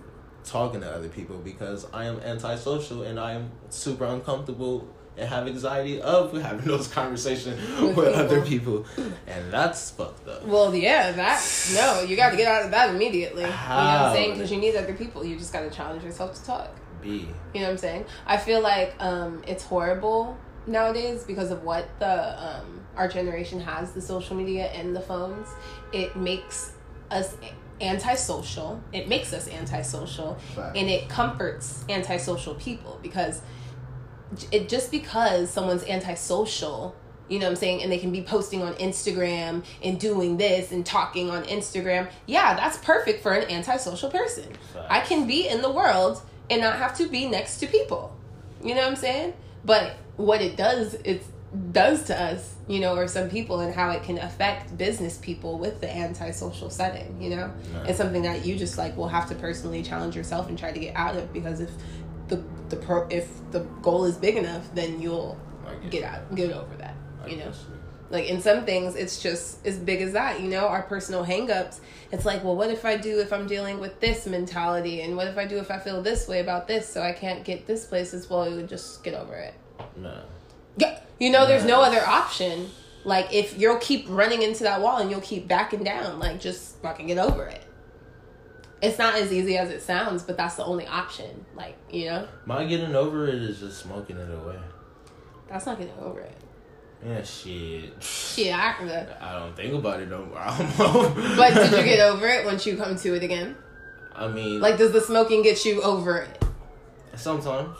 talking 0.43 0.79
to 0.81 0.89
other 0.89 1.09
people 1.09 1.37
because 1.39 1.85
I 1.93 2.05
am 2.05 2.19
antisocial 2.21 3.03
and 3.03 3.19
I 3.19 3.33
am 3.33 3.51
super 3.69 4.05
uncomfortable 4.05 4.87
and 5.17 5.27
have 5.27 5.47
anxiety 5.47 5.99
of 6.01 6.31
having 6.41 6.65
those 6.73 6.87
conversations 6.87 7.59
With 7.81 7.97
with, 7.97 8.15
other 8.15 8.41
people. 8.41 8.85
and 9.25 9.51
that's 9.51 9.91
fucked 9.91 10.27
up. 10.29 10.45
well 10.45 10.73
yeah 10.73 11.11
that 11.11 11.41
no 11.73 12.01
you 12.07 12.15
got 12.15 12.29
to 12.29 12.37
get 12.37 12.47
out 12.47 12.63
of 12.65 12.71
that 12.71 12.91
immediately 12.95 13.41
you 13.41 13.47
know 13.47 13.53
what 13.55 13.57
How? 13.57 14.05
i'm 14.05 14.13
saying 14.15 14.33
because 14.35 14.51
you 14.51 14.57
need 14.59 14.75
other 14.77 14.93
people 14.93 15.25
you 15.25 15.35
just 15.37 15.51
got 15.51 15.61
to 15.61 15.69
challenge 15.71 16.03
yourself 16.03 16.35
to 16.35 16.45
talk 16.45 16.69
B. 17.01 17.27
You 17.53 17.59
know 17.61 17.65
what 17.67 17.71
I'm 17.73 17.77
saying? 17.77 18.05
I 18.25 18.37
feel 18.37 18.59
like 18.61 18.95
um, 18.99 19.43
it's 19.47 19.63
horrible 19.63 20.35
nowadays 20.67 21.23
because 21.23 21.51
of 21.51 21.63
what 21.63 21.87
the 21.99 22.45
um, 22.45 22.81
our 22.95 23.07
generation 23.07 23.59
has 23.61 23.91
the 23.91 24.01
social 24.01 24.35
media 24.35 24.65
and 24.67 24.95
the 24.95 25.01
phones. 25.01 25.47
It 25.93 26.15
makes 26.15 26.73
us 27.11 27.35
antisocial. 27.79 28.81
It 28.91 29.07
makes 29.07 29.33
us 29.33 29.47
antisocial, 29.47 30.35
Fact. 30.55 30.75
and 30.75 30.89
it 30.89 31.09
comforts 31.09 31.85
antisocial 31.89 32.55
people 32.55 32.99
because 33.01 33.41
it 34.51 34.67
just 34.67 34.91
because 34.91 35.49
someone's 35.49 35.83
antisocial. 35.85 36.95
You 37.29 37.39
know 37.39 37.45
what 37.47 37.51
I'm 37.51 37.55
saying? 37.57 37.83
And 37.83 37.91
they 37.91 37.97
can 37.97 38.11
be 38.11 38.21
posting 38.21 38.63
on 38.63 38.73
Instagram 38.75 39.65
and 39.83 39.99
doing 39.99 40.37
this 40.37 40.71
and 40.71 40.85
talking 40.85 41.29
on 41.29 41.43
Instagram. 41.43 42.09
Yeah, 42.25 42.55
that's 42.55 42.77
perfect 42.77 43.21
for 43.21 43.33
an 43.33 43.49
antisocial 43.51 44.09
person. 44.09 44.45
Facts. 44.73 44.87
I 44.89 45.01
can 45.01 45.27
be 45.27 45.47
in 45.47 45.61
the 45.61 45.69
world 45.71 46.21
and 46.49 46.61
not 46.61 46.77
have 46.77 46.95
to 46.97 47.07
be 47.09 47.27
next 47.27 47.57
to 47.59 47.67
people. 47.67 48.15
You 48.63 48.75
know 48.75 48.81
what 48.81 48.91
I'm 48.91 48.95
saying? 48.95 49.33
But 49.67 49.97
what 50.15 50.41
it 50.41 50.55
does, 50.57 50.95
it 50.95 51.23
does 51.71 52.03
to 52.05 52.19
us, 52.19 52.55
you 52.67 52.79
know, 52.79 52.95
or 52.95 53.07
some 53.07 53.29
people, 53.29 53.59
and 53.59 53.73
how 53.75 53.91
it 53.91 54.01
can 54.03 54.17
affect 54.17 54.77
business 54.77 55.17
people 55.17 55.59
with 55.59 55.81
the 55.81 55.93
antisocial 55.95 56.69
setting. 56.69 57.21
You 57.21 57.29
know, 57.31 57.51
Yeah. 57.73 57.83
it's 57.89 57.97
something 57.97 58.23
that 58.23 58.45
you 58.45 58.55
just 58.57 58.77
like 58.77 58.95
will 58.97 59.09
have 59.09 59.27
to 59.29 59.35
personally 59.35 59.83
challenge 59.83 60.15
yourself 60.15 60.47
and 60.49 60.57
try 60.57 60.71
to 60.71 60.79
get 60.79 60.95
out 60.95 61.15
of 61.17 61.31
because 61.33 61.59
if 61.59 61.69
the 62.29 62.41
the 62.69 62.77
pro 62.77 63.07
if 63.09 63.27
the 63.51 63.59
goal 63.81 64.05
is 64.05 64.15
big 64.15 64.37
enough, 64.37 64.73
then 64.73 65.01
you'll 65.01 65.37
get 65.89 66.03
out 66.03 66.33
get 66.33 66.51
over 66.51 66.75
that. 66.77 66.95
I 67.23 67.27
You 67.27 67.37
know. 67.37 67.51
Like 68.09 68.25
in 68.25 68.41
some 68.41 68.65
things 68.65 68.95
it's 68.95 69.21
just 69.21 69.65
as 69.65 69.77
big 69.77 70.01
as 70.01 70.13
that 70.13 70.39
you 70.39 70.47
know 70.47 70.67
our 70.67 70.83
personal 70.83 71.25
hangups. 71.25 71.79
It's 72.11 72.25
like 72.25 72.43
well 72.43 72.55
what 72.55 72.69
if 72.69 72.85
i 72.85 72.95
do 72.95 73.19
if 73.19 73.33
i'm 73.33 73.47
dealing 73.47 73.79
with 73.79 73.99
this 73.99 74.25
mentality? 74.25 75.01
And 75.01 75.15
what 75.15 75.27
if 75.27 75.37
i 75.37 75.45
do 75.45 75.57
if 75.57 75.71
i 75.71 75.79
feel 75.79 76.01
this 76.01 76.27
way 76.27 76.39
about 76.39 76.67
this 76.67 76.87
so 76.87 77.01
i 77.01 77.11
can't 77.11 77.43
get 77.43 77.67
this 77.67 77.85
place 77.85 78.13
as 78.13 78.29
well? 78.29 78.49
You 78.49 78.57
would 78.57 78.69
just 78.69 79.03
get 79.03 79.13
over 79.13 79.35
it. 79.35 79.53
Nah. 79.95 80.21
yeah. 80.77 80.99
You 81.19 81.31
know 81.31 81.45
there's 81.45 81.65
no 81.65 81.81
other 81.81 82.01
option. 82.05 82.69
Like 83.03 83.33
if 83.33 83.57
you'll 83.57 83.77
keep 83.77 84.05
running 84.09 84.41
into 84.41 84.63
that 84.63 84.81
wall 84.81 84.97
and 84.97 85.09
you'll 85.11 85.21
keep 85.21 85.47
backing 85.47 85.83
down 85.83 86.19
like 86.19 86.39
just 86.39 86.81
fucking 86.81 87.07
get 87.07 87.17
over 87.17 87.45
it. 87.45 87.63
It's 88.79 88.99
not 88.99 89.15
as 89.15 89.33
easy 89.33 89.57
as 89.57 89.69
it 89.69 89.81
sounds 89.81 90.23
but 90.23 90.37
that's 90.37 90.55
the 90.55 90.63
only 90.63 90.87
option 90.87 91.45
like 91.55 91.75
you 91.89 92.05
know? 92.05 92.27
My 92.45 92.63
getting 92.65 92.95
over 92.95 93.27
it 93.27 93.35
is 93.35 93.59
just 93.59 93.81
smoking 93.81 94.17
it 94.17 94.33
away. 94.33 94.59
that's 95.49 95.65
not 95.65 95.77
getting 95.79 95.97
over 95.99 96.21
it 96.21 96.36
Yeah, 97.05 97.23
shit. 97.23 98.01
Shit, 98.01 98.53
I, 98.53 99.07
I 99.21 99.39
don't 99.39 99.55
think 99.55 99.73
about 99.73 99.99
it 100.01 100.09
no 100.09 100.25
more. 100.25 100.33
but 101.37 101.53
did 101.53 101.71
you 101.71 101.83
get 101.83 101.99
over 101.99 102.27
it 102.27 102.45
once 102.45 102.65
you 102.65 102.75
come 102.75 102.95
to 102.95 103.15
it 103.15 103.23
again 103.23 103.55
I 104.15 104.27
mean, 104.27 104.59
Like, 104.59 104.77
does 104.77 104.91
the 104.91 105.01
smoking 105.01 105.43
get 105.43 105.63
you 105.63 105.81
over 105.83 106.17
it? 106.17 106.43
sometimes 107.15 107.77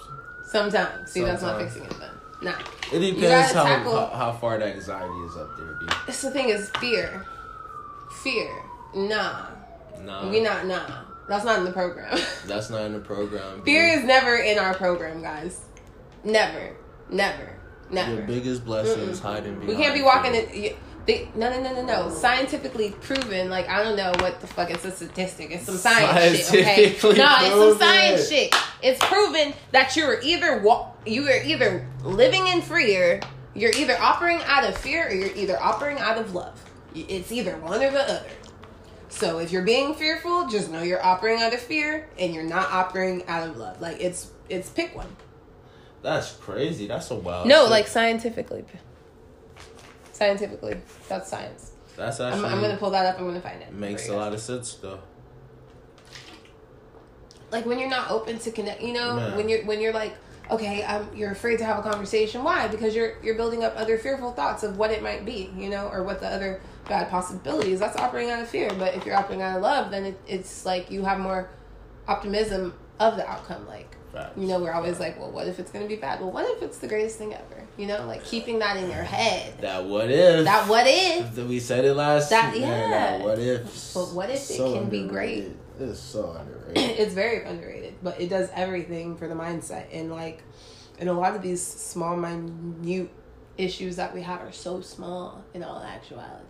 Sometimes. 0.48 1.12
See, 1.12 1.22
that's 1.22 1.42
not 1.42 1.60
fixing 1.60 1.84
it 1.84 2.00
then. 2.00 2.10
Nah. 2.42 2.54
it 2.94 3.00
depends 3.00 3.52
how, 3.52 3.66
how 3.66 4.06
how 4.14 4.32
far 4.32 4.60
that 4.60 4.76
anxiety 4.76 5.14
is 5.26 5.36
up 5.36 5.58
there. 5.58 5.74
B. 5.80 5.88
That's 6.06 6.22
the 6.22 6.32
thing 6.32 6.50
is 6.50 6.70
fear. 6.80 7.26
Fear. 8.24 8.64
Nah. 8.96 9.48
Nah, 10.04 10.30
We 10.30 10.40
not, 10.40 10.68
nah. 10.68 11.02
That's 11.28 11.44
not 11.44 11.60
in 11.60 11.66
the 11.66 11.72
program. 11.72 12.18
that's 12.46 12.70
not 12.70 12.84
in 12.84 12.94
the 12.94 13.00
program. 13.00 13.62
B. 13.62 13.72
fear 13.72 13.88
is 13.98 14.06
never 14.06 14.36
in 14.38 14.58
our 14.58 14.74
program, 14.76 15.22
guys. 15.22 15.66
Never. 16.24 16.76
Never. 17.10 17.58
Never. 17.90 18.14
Your 18.16 18.24
biggest 18.24 18.66
blessing 18.66 19.02
is 19.10 19.20
hiding 19.20 19.54
behind. 19.56 19.68
We 19.70 19.76
can't 19.76 19.94
be 19.94 20.02
walking 20.02 20.36
in. 20.36 20.76
They, 21.06 21.30
no, 21.36 21.50
no, 21.50 21.62
no, 21.64 21.74
no, 21.74 21.86
no. 21.86 22.10
Scientifically 22.10 22.92
proven. 23.02 23.50
Like 23.50 23.70
I 23.70 23.82
don't 23.82 23.96
know 23.96 24.12
what 24.20 24.42
the 24.42 24.48
fuck. 24.48 24.70
It's 24.72 24.84
a 24.84 24.92
statistic. 24.92 25.52
It's 25.52 25.66
some 25.66 25.78
science 25.78 26.50
shit. 26.50 26.62
Okay. 26.68 26.92
No, 27.18 27.36
it's 27.40 27.56
some 27.56 27.78
science 27.78 28.30
shit. 28.30 28.56
It's 28.84 29.00
proven 29.06 29.54
that 29.72 29.96
you're 29.96 30.20
either 30.22 30.58
wa- 30.60 30.90
you 31.06 31.24
are 31.30 31.42
either 31.44 31.88
living 32.04 32.48
in 32.48 32.62
fear. 32.62 33.22
You're 33.54 33.72
either 33.72 33.98
operating 34.00 34.44
out 34.46 34.66
of 34.66 34.78
fear 34.78 35.08
or 35.08 35.14
you're 35.14 35.36
either 35.36 35.58
operating 35.60 36.02
out 36.04 36.18
of 36.18 36.36
love. 36.36 36.62
It's 36.94 37.32
either 37.32 37.58
one 37.58 37.82
or 37.82 37.90
the 37.90 38.00
other. 38.02 38.26
So 39.10 39.40
if 39.40 39.52
you're 39.54 39.64
being 39.64 39.94
fearful, 39.96 40.48
just 40.48 40.70
know 40.70 40.82
you're 40.82 41.04
operating 41.04 41.42
out 41.42 41.54
of 41.54 41.62
fear 41.62 42.10
and 42.20 42.36
you're 42.36 42.44
not 42.44 42.70
operating 42.72 43.26
out 43.28 43.48
of 43.50 43.56
love. 43.58 43.80
Like 43.82 44.02
it's 44.02 44.32
it's 44.50 44.70
pick 44.70 44.94
one. 44.96 45.08
That's 46.08 46.32
crazy. 46.32 46.88
That's 46.88 47.12
a 47.12 47.16
wild. 47.16 47.50
No, 47.50 47.64
shit. 47.64 47.70
like 47.70 47.88
scientifically. 47.88 48.64
Scientifically, 50.14 50.80
that's 51.10 51.30
science. 51.30 51.72
that's 51.98 52.22
I'm, 52.22 52.32
actually 52.32 52.50
I'm 52.50 52.62
gonna 52.62 52.78
pull 52.78 52.92
that 52.92 53.06
up. 53.06 53.20
I'm 53.20 53.28
gonna 53.28 53.42
find 53.42 53.62
it. 53.62 53.74
makes 53.74 54.08
a 54.08 54.16
lot 54.16 54.34
of 54.34 54.40
sense 54.40 54.76
though. 54.76 55.00
Like 57.52 57.66
when 57.66 57.78
you're 57.78 57.90
not 57.90 58.10
open 58.10 58.40
to 58.40 58.52
connect, 58.52 58.82
you 58.82 58.94
know, 58.94 59.18
Man. 59.18 59.36
when 59.36 59.50
you're 59.50 59.66
when 59.66 59.82
you're 59.82 59.92
like, 59.92 60.16
okay, 60.50 60.82
I'm, 60.86 61.14
you're 61.14 61.32
afraid 61.32 61.58
to 61.58 61.66
have 61.66 61.78
a 61.78 61.82
conversation. 61.82 62.42
Why? 62.42 62.70
Because 62.70 62.96
you're 62.96 63.22
you're 63.22 63.36
building 63.36 63.66
up 63.66 63.74
other 63.76 63.98
fearful 63.98 64.32
thoughts 64.32 64.64
of 64.64 64.78
what 64.78 64.92
it 64.92 65.04
might 65.04 65.26
be, 65.26 65.52
you 65.58 65.70
know, 65.70 65.90
or 65.90 66.04
what 66.04 66.22
the 66.22 66.28
other 66.28 66.62
bad 66.88 67.10
possibilities. 67.10 67.82
That's 67.82 67.98
operating 67.98 68.32
out 68.32 68.42
of 68.42 68.48
fear. 68.48 68.72
But 68.80 68.96
if 68.96 69.06
you're 69.06 69.16
operating 69.18 69.42
out 69.42 69.58
of 69.58 69.62
love, 69.62 69.92
then 69.92 70.06
it, 70.06 70.20
it's 70.26 70.66
like 70.66 70.90
you 70.90 71.04
have 71.04 71.20
more 71.20 71.50
optimism 72.08 72.74
of 73.00 73.16
the 73.18 73.28
outcome. 73.30 73.68
Like 73.68 73.96
Facts. 74.14 74.38
you 74.38 74.48
know, 74.48 74.60
we're 74.60 74.72
always 74.74 75.00
like, 75.00 75.20
well, 75.20 75.32
what 75.32 75.48
if 75.48 75.60
it's 75.60 75.72
gonna 75.72 75.88
be 75.88 75.96
bad? 75.96 76.20
Well, 76.20 76.32
what 76.32 76.46
if 76.50 76.62
it's 76.64 76.78
the 76.80 76.88
greatest 76.88 77.18
thing 77.18 77.34
ever? 77.34 77.64
You 77.78 77.88
know, 77.88 78.06
like 78.06 78.24
keeping 78.24 78.60
that 78.60 78.78
in 78.78 78.90
your 78.90 79.04
head. 79.18 79.60
That 79.62 79.86
what 79.86 80.10
if? 80.10 80.46
That 80.46 80.68
what 80.68 80.86
if? 80.88 81.36
That 81.36 81.46
we 81.48 81.60
said 81.60 81.86
it 81.86 81.94
last. 81.94 82.30
That- 82.30 82.54
man, 82.54 82.62
yeah. 82.62 83.24
what 83.24 83.40
if? 83.40 83.94
But 83.94 84.14
what 84.14 84.30
if 84.30 84.50
it 84.50 84.58
can 84.58 84.90
be 84.90 85.08
great? 85.08 85.52
It's 85.80 86.00
so 86.00 86.32
underrated. 86.32 86.78
it's 87.00 87.14
very 87.14 87.44
underrated, 87.44 87.96
but 88.02 88.20
it 88.20 88.30
does 88.30 88.50
everything 88.56 89.16
for 89.16 89.28
the 89.28 89.36
mindset. 89.36 89.86
And 89.92 90.10
like, 90.10 90.42
and 90.98 91.08
a 91.08 91.14
lot 91.14 91.36
of 91.36 91.44
these 91.44 91.62
small, 91.62 92.18
minute 92.18 93.12
issues 93.60 93.96
that 93.98 94.14
we 94.14 94.24
have 94.24 94.42
are 94.42 94.52
so 94.52 94.82
small 94.82 95.44
in 95.54 95.64
all 95.64 95.82
actuality. 95.84 96.46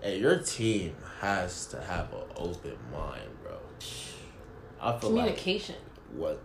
hey, 0.00 0.18
your 0.20 0.38
team 0.38 0.94
has 1.20 1.66
to 1.66 1.80
have 1.80 2.12
an 2.12 2.22
open 2.36 2.76
mind, 2.92 3.28
bro. 3.42 3.56
I 4.80 4.98
feel 4.98 5.10
like 5.10 5.36
Communication. 5.36 5.76
what 6.14 6.40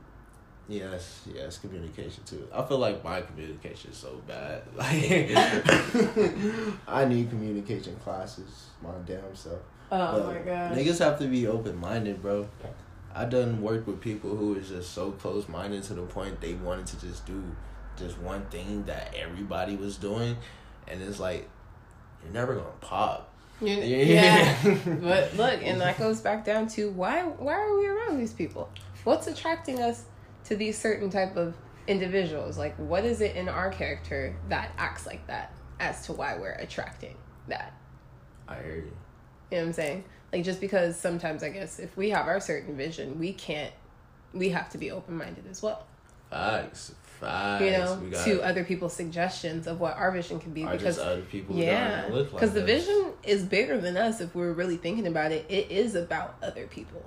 yes 0.67 1.21
yes 1.33 1.57
communication 1.59 2.23
too. 2.25 2.47
I 2.53 2.63
feel 2.63 2.79
like 2.79 3.03
my 3.03 3.21
communication 3.21 3.91
is 3.91 3.97
so 3.97 4.21
bad. 4.27 4.63
Like 4.75 5.31
i 6.87 7.05
need 7.05 7.29
communication 7.29 7.95
classes 7.97 8.67
my 8.81 8.89
damn 9.05 9.35
self. 9.35 9.59
Oh 9.91 10.19
But 10.23 10.25
my 10.27 10.39
gosh. 10.39 10.77
niggas 10.77 10.99
have 10.99 11.19
to 11.19 11.27
be 11.27 11.47
open-minded 11.47 12.21
bro. 12.21 12.47
I 13.13 13.25
done 13.25 13.61
worked 13.61 13.87
with 13.87 14.01
people 14.01 14.35
who 14.35 14.55
is 14.55 14.69
just 14.69 14.91
so 14.91 15.11
close-minded 15.11 15.83
to 15.83 15.93
the 15.93 16.01
point 16.01 16.41
they 16.41 16.53
wanted 16.55 16.87
to 16.87 16.99
just 17.07 17.25
do 17.25 17.41
just 17.97 18.17
one 18.19 18.45
thing 18.47 18.83
that 18.85 19.13
everybody 19.15 19.77
was 19.77 19.95
doing 19.97 20.35
and 20.87 21.01
it's 21.01 21.19
like 21.19 21.47
you're 22.23 22.33
never 22.33 22.55
gonna 22.55 22.67
pop 22.81 23.31
Yeah. 23.61 23.75
yeah. 23.77 24.77
but 25.01 25.35
look, 25.35 25.61
and 25.63 25.79
that 25.81 25.97
goes 25.97 26.21
back 26.21 26.45
down 26.45 26.67
to 26.69 26.89
why 26.91 27.23
why 27.23 27.53
are 27.53 27.77
we 27.77 27.87
around 27.87 28.19
these 28.19 28.33
people? 28.33 28.69
What's 29.03 29.27
attracting 29.27 29.81
us 29.81 30.05
to 30.45 30.55
these 30.55 30.77
certain 30.77 31.09
type 31.09 31.37
of 31.37 31.55
individuals? 31.87 32.57
Like 32.57 32.75
what 32.77 33.05
is 33.05 33.21
it 33.21 33.35
in 33.35 33.47
our 33.47 33.69
character 33.69 34.35
that 34.49 34.71
acts 34.77 35.05
like 35.05 35.25
that 35.27 35.53
as 35.79 36.05
to 36.07 36.13
why 36.13 36.37
we're 36.37 36.51
attracting 36.51 37.15
that? 37.47 37.73
i 38.47 38.55
hear 38.55 38.75
you 38.75 38.75
You 38.75 38.81
know 38.81 39.57
what 39.57 39.67
I'm 39.67 39.73
saying? 39.73 40.03
Like 40.33 40.43
just 40.43 40.59
because 40.59 40.97
sometimes 40.97 41.43
I 41.43 41.49
guess 41.49 41.79
if 41.79 41.95
we 41.95 42.09
have 42.09 42.27
our 42.27 42.39
certain 42.39 42.75
vision, 42.75 43.19
we 43.19 43.33
can't 43.33 43.73
we 44.33 44.49
have 44.49 44.69
to 44.71 44.77
be 44.77 44.91
open 44.91 45.17
minded 45.17 45.45
as 45.49 45.61
well. 45.61 45.85
facts 46.29 46.93
facts 47.19 47.63
You 47.63 47.71
know, 47.71 48.23
to 48.25 48.41
other 48.41 48.63
people's 48.63 48.93
suggestions 48.93 49.67
of 49.67 49.79
what 49.79 49.97
our 49.97 50.11
vision 50.11 50.39
can 50.39 50.51
be 50.51 50.65
because 50.65 50.99
other 50.99 51.21
people 51.21 51.55
yeah, 51.55 52.03
don't 52.03 52.15
like 52.15 52.31
because 52.31 52.53
the 52.53 52.63
vision 52.63 53.13
is 53.23 53.43
bigger 53.43 53.79
than 53.79 53.97
us. 53.97 54.21
If 54.21 54.35
we're 54.35 54.53
really 54.53 54.77
thinking 54.77 55.07
about 55.07 55.31
it, 55.31 55.45
it 55.49 55.71
is 55.71 55.95
about 55.95 56.35
other 56.41 56.67
people, 56.67 57.03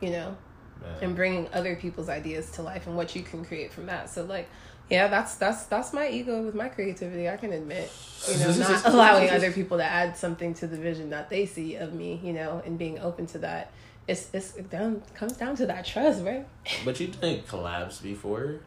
you 0.00 0.10
know, 0.10 0.36
Man. 0.82 0.96
and 1.02 1.16
bringing 1.16 1.48
other 1.52 1.76
people's 1.76 2.08
ideas 2.08 2.50
to 2.52 2.62
life 2.62 2.86
and 2.86 2.96
what 2.96 3.14
you 3.16 3.22
can 3.22 3.44
create 3.44 3.72
from 3.72 3.86
that. 3.86 4.10
So 4.10 4.24
like, 4.24 4.48
yeah, 4.90 5.08
that's 5.08 5.36
that's 5.36 5.64
that's 5.64 5.92
my 5.92 6.08
ego 6.08 6.42
with 6.42 6.54
my 6.54 6.68
creativity. 6.68 7.28
I 7.28 7.36
can 7.36 7.52
admit, 7.52 7.90
you 8.30 8.38
know, 8.38 8.52
not 8.58 8.86
allowing 8.92 9.30
other 9.30 9.52
people 9.52 9.78
to 9.78 9.84
add 9.84 10.16
something 10.16 10.54
to 10.54 10.66
the 10.66 10.76
vision 10.76 11.10
that 11.10 11.30
they 11.30 11.46
see 11.46 11.76
of 11.76 11.94
me, 11.94 12.20
you 12.22 12.32
know, 12.32 12.62
and 12.64 12.78
being 12.78 12.98
open 12.98 13.26
to 13.28 13.38
that. 13.38 13.72
It's 14.06 14.28
it's 14.34 14.56
it 14.56 14.68
down 14.70 15.02
comes 15.14 15.32
down 15.32 15.56
to 15.56 15.66
that 15.66 15.86
trust, 15.86 16.22
right? 16.22 16.46
But 16.84 17.00
you 17.00 17.08
think 17.08 17.46
collabs 17.48 18.02
before? 18.02 18.60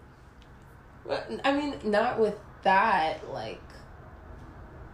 I 1.44 1.54
mean, 1.54 1.76
not 1.84 2.20
with 2.20 2.36
that. 2.64 3.32
Like, 3.32 3.62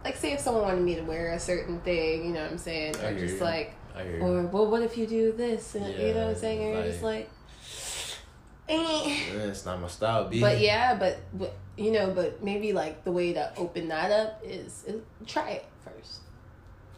like 0.04 0.16
say 0.16 0.32
if 0.32 0.40
someone 0.40 0.64
wanted 0.64 0.82
me 0.82 0.94
to 0.96 1.02
wear 1.02 1.32
a 1.32 1.40
certain 1.40 1.80
thing, 1.80 2.26
you 2.26 2.32
know 2.32 2.42
what 2.42 2.52
I'm 2.52 2.58
saying, 2.58 2.96
or 2.96 3.18
just 3.18 3.36
you. 3.36 3.40
like, 3.40 3.74
or 4.20 4.42
well, 4.42 4.70
what 4.70 4.82
if 4.82 4.96
you 4.96 5.06
do 5.06 5.32
this? 5.32 5.74
And, 5.74 5.86
you 5.86 6.14
know 6.14 6.26
what 6.26 6.30
I'm 6.30 6.36
saying? 6.36 6.62
And 6.62 6.74
you're 6.74 6.92
just 6.92 7.02
like, 7.02 7.30
eh. 8.68 9.16
Yeah, 9.34 9.44
it's 9.44 9.64
not 9.64 9.80
my 9.80 9.88
style, 9.88 10.28
B. 10.28 10.40
But 10.40 10.60
yeah, 10.60 10.94
but, 10.94 11.18
but 11.32 11.54
you 11.76 11.90
know, 11.90 12.10
but 12.10 12.42
maybe 12.42 12.72
like 12.72 13.04
the 13.04 13.12
way 13.12 13.32
to 13.32 13.52
open 13.56 13.88
that 13.88 14.10
up 14.10 14.40
is, 14.44 14.84
is 14.86 15.00
try 15.26 15.50
it 15.50 15.66
first. 15.84 16.20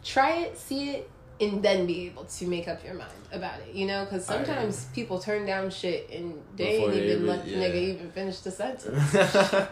Try 0.03 0.37
it, 0.37 0.57
see 0.57 0.91
it, 0.91 1.09
and 1.39 1.61
then 1.63 1.85
be 1.85 2.07
able 2.07 2.25
to 2.25 2.45
make 2.47 2.67
up 2.67 2.83
your 2.83 2.93
mind 2.95 3.11
about 3.31 3.59
it. 3.59 3.73
You 3.73 3.85
know, 3.87 4.05
because 4.05 4.29
I 4.29 4.35
sometimes 4.35 4.85
people 4.95 5.19
turn 5.19 5.45
down 5.45 5.69
shit 5.69 6.09
and 6.11 6.41
they 6.55 6.77
ain't 6.77 6.93
even 6.93 7.09
even- 7.09 7.27
let 7.27 7.45
the 7.45 7.51
yeah. 7.51 7.57
nigga 7.57 7.75
even 7.75 8.11
finish 8.11 8.39
the 8.39 8.51
sentence. 8.51 9.13
and 9.13 9.67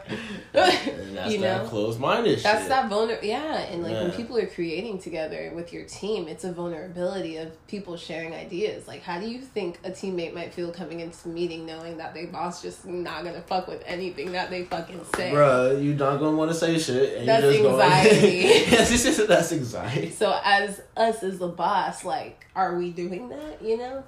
that's 0.53 1.31
You 1.31 1.39
that 1.41 1.63
know? 1.63 1.69
closed-minded 1.69 2.39
That's 2.39 2.61
shit. 2.61 2.69
that 2.69 2.89
vulner. 2.89 3.21
Yeah, 3.23 3.57
and 3.57 3.83
like 3.83 3.93
when 3.93 4.11
people 4.11 4.37
are 4.37 4.45
creating 4.47 4.99
together 4.99 5.51
with 5.55 5.73
your 5.73 5.85
team, 5.85 6.27
it's 6.27 6.43
a 6.43 6.51
vulnerability 6.51 7.37
of 7.37 7.67
people 7.67 7.97
sharing 7.97 8.33
ideas. 8.33 8.87
Like, 8.87 9.01
how 9.01 9.19
do 9.19 9.27
you 9.27 9.39
think 9.39 9.79
a 9.83 9.91
teammate 9.91 10.33
might 10.33 10.53
feel 10.53 10.71
coming 10.71 10.99
into 10.99 11.29
a 11.29 11.31
meeting 11.31 11.65
knowing 11.65 11.97
that 11.97 12.13
their 12.13 12.27
boss 12.27 12.61
just 12.61 12.85
not 12.85 13.23
gonna 13.23 13.41
fuck 13.41 13.67
with 13.67 13.81
anything 13.85 14.31
that 14.33 14.49
they 14.49 14.65
fucking 14.65 15.03
say? 15.15 15.31
Bruh, 15.31 15.81
you 15.81 15.95
not 15.95 16.19
gonna 16.19 16.35
want 16.35 16.51
to 16.51 16.57
say 16.57 16.77
shit. 16.77 17.19
And 17.19 17.27
That's 17.27 17.43
you 17.45 17.63
just 17.63 17.81
anxiety. 17.81 18.43
Gonna... 18.43 18.71
yes, 18.71 19.27
that's 19.27 19.51
anxiety. 19.51 20.09
So 20.11 20.39
as 20.43 20.81
us 20.97 21.23
as 21.23 21.39
the 21.39 21.54
boss, 21.55 22.03
like, 22.03 22.47
are 22.55 22.77
we 22.77 22.91
doing 22.91 23.29
that? 23.29 23.61
You 23.61 23.77
know? 23.77 24.03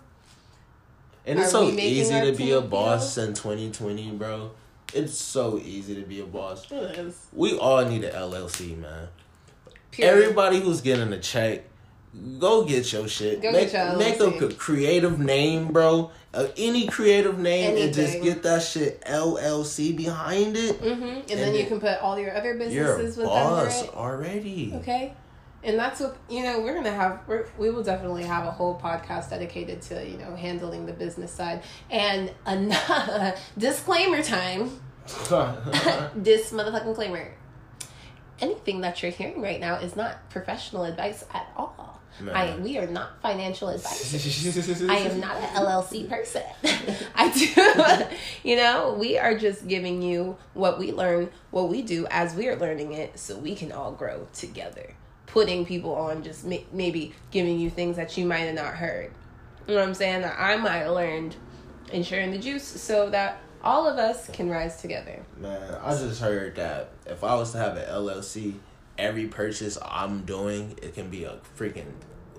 And 1.26 1.40
it's 1.40 1.50
Are 1.50 1.66
so 1.66 1.70
easy 1.70 2.22
to 2.22 2.32
be 2.38 2.52
a 2.52 2.62
boss 2.62 3.18
in 3.18 3.34
2020, 3.34 4.12
bro. 4.12 4.52
It's 4.94 5.18
so 5.18 5.60
easy 5.60 5.96
to 5.96 6.02
be 6.02 6.22
a 6.22 6.26
boss. 6.26 6.72
It 6.72 6.98
is. 6.98 7.28
We 7.34 7.58
all 7.58 7.84
need 7.86 8.06
an 8.06 8.14
LLC, 8.14 8.78
man. 8.78 9.10
Period. 9.92 10.14
Everybody 10.14 10.62
who's 10.62 10.80
getting 10.80 11.12
a 11.12 11.20
check, 11.20 11.66
go 12.40 12.64
get 12.64 12.94
your 12.94 13.10
shit. 13.10 13.42
Go 13.42 13.52
make, 13.52 13.72
get 13.72 13.90
your 13.90 13.98
make 13.98 14.20
a 14.22 14.24
LLC. 14.24 14.52
c- 14.52 14.56
creative 14.56 15.20
name, 15.20 15.74
bro. 15.74 16.12
Uh, 16.34 16.48
any 16.56 16.88
creative 16.88 17.38
name, 17.38 17.76
and 17.76 17.94
just 17.94 18.22
get 18.22 18.44
that 18.44 18.62
shit 18.62 19.02
LLC 19.02 19.98
behind 19.98 20.56
it. 20.56 20.80
Mm-hmm. 20.82 21.04
And, 21.04 21.28
then 21.30 21.56
you 21.56 21.66
can 21.66 21.82
put 21.82 22.00
all 22.00 22.18
your 22.18 22.36
other 22.38 22.56
businesses 22.58 23.18
with 23.18 23.28
under 23.28 23.66
boss 23.66 23.84
it. 23.84 23.94
already. 23.94 24.72
Okay. 24.76 25.14
And 25.63 25.78
that's 25.78 26.00
what 26.00 26.17
you 26.30 26.43
know. 26.43 26.62
We're 26.62 26.76
gonna 26.76 26.91
have. 26.91 27.22
We're, 27.28 27.48
we 27.58 27.70
will 27.70 27.84
definitely 27.84 28.24
have 28.24 28.46
a 28.46 28.52
whole 28.52 28.80
podcast 28.80 29.32
dedicated 29.32 29.82
to 29.84 30.08
you 30.08 30.17
know 30.17 30.36
handling 30.36 30.86
the 30.86 30.93
business 30.93 31.32
side. 31.32 31.63
And 31.89 32.32
another 32.46 33.36
disclaimer 33.58 34.22
time. 34.22 34.80
this 36.15 36.52
motherfucking 36.52 36.96
claimer. 36.96 37.32
Anything 38.39 38.82
that 38.82 39.02
you're 39.02 39.12
hearing 39.12 39.41
right 39.41 39.60
now 39.60 39.76
is 39.76 39.96
not 39.96 40.30
professional 40.30 40.84
advice 40.84 41.24
at 41.34 41.48
all. 41.56 41.88
I 42.34 42.58
we 42.58 42.78
are 42.78 42.88
not 42.88 43.22
financial 43.22 43.70
advisors. 43.70 44.89
I 44.89 44.98
am 44.98 45.20
not 45.20 45.38
an 45.38 45.50
LLC 45.50 46.10
person. 46.10 46.41
I 47.15 47.30
do, 47.32 48.50
you 48.50 48.56
know, 48.56 48.96
we 49.00 49.17
are 49.17 49.38
just 49.38 49.67
giving 49.67 50.02
you 50.02 50.38
what 50.54 50.80
we 50.80 50.91
learn, 50.91 51.30
what 51.52 51.70
we 51.70 51.82
do 51.82 52.08
as 52.10 52.34
we 52.34 52.48
are 52.48 52.56
learning 52.56 52.93
it, 52.93 53.20
so 53.20 53.38
we 53.38 53.56
can 53.56 53.72
all 53.72 53.91
grow 53.91 54.28
together. 54.34 54.96
Putting 55.28 55.66
people 55.66 55.94
on, 55.96 56.24
just 56.24 56.46
ma- 56.46 56.58
maybe 56.72 57.13
giving 57.32 57.60
you 57.60 57.70
things 57.70 57.96
that 57.98 58.18
you 58.18 58.26
might 58.26 58.40
have 58.40 58.56
not 58.56 58.74
heard. 58.74 59.12
You 59.68 59.76
know 59.76 59.82
what 59.82 59.88
I'm 59.88 59.94
saying? 59.94 60.22
That 60.22 60.40
I 60.40 60.58
might 60.58 60.80
have 60.80 60.92
learned 60.92 61.36
and 61.94 62.06
sharing 62.06 62.32
the 62.32 62.38
juice 62.38 62.63
so 62.63 63.10
that 63.12 63.40
all 63.63 63.88
of 63.88 63.98
us 63.98 64.30
can 64.30 64.50
rise 64.50 64.82
together. 64.82 65.24
Man, 65.38 65.78
I 65.84 65.92
just 65.92 66.22
heard 66.22 66.56
that 66.56 66.90
if 67.06 67.24
I 67.24 67.36
was 67.36 67.52
to 67.52 67.58
have 67.58 67.78
an 67.78 67.88
LLC, 67.88 68.56
every 68.98 69.28
purchase 69.28 69.78
I'm 69.84 70.22
doing, 70.22 70.78
it 70.82 70.94
can 70.94 71.10
be 71.10 71.26
a 71.26 71.40
freaking 71.58 71.92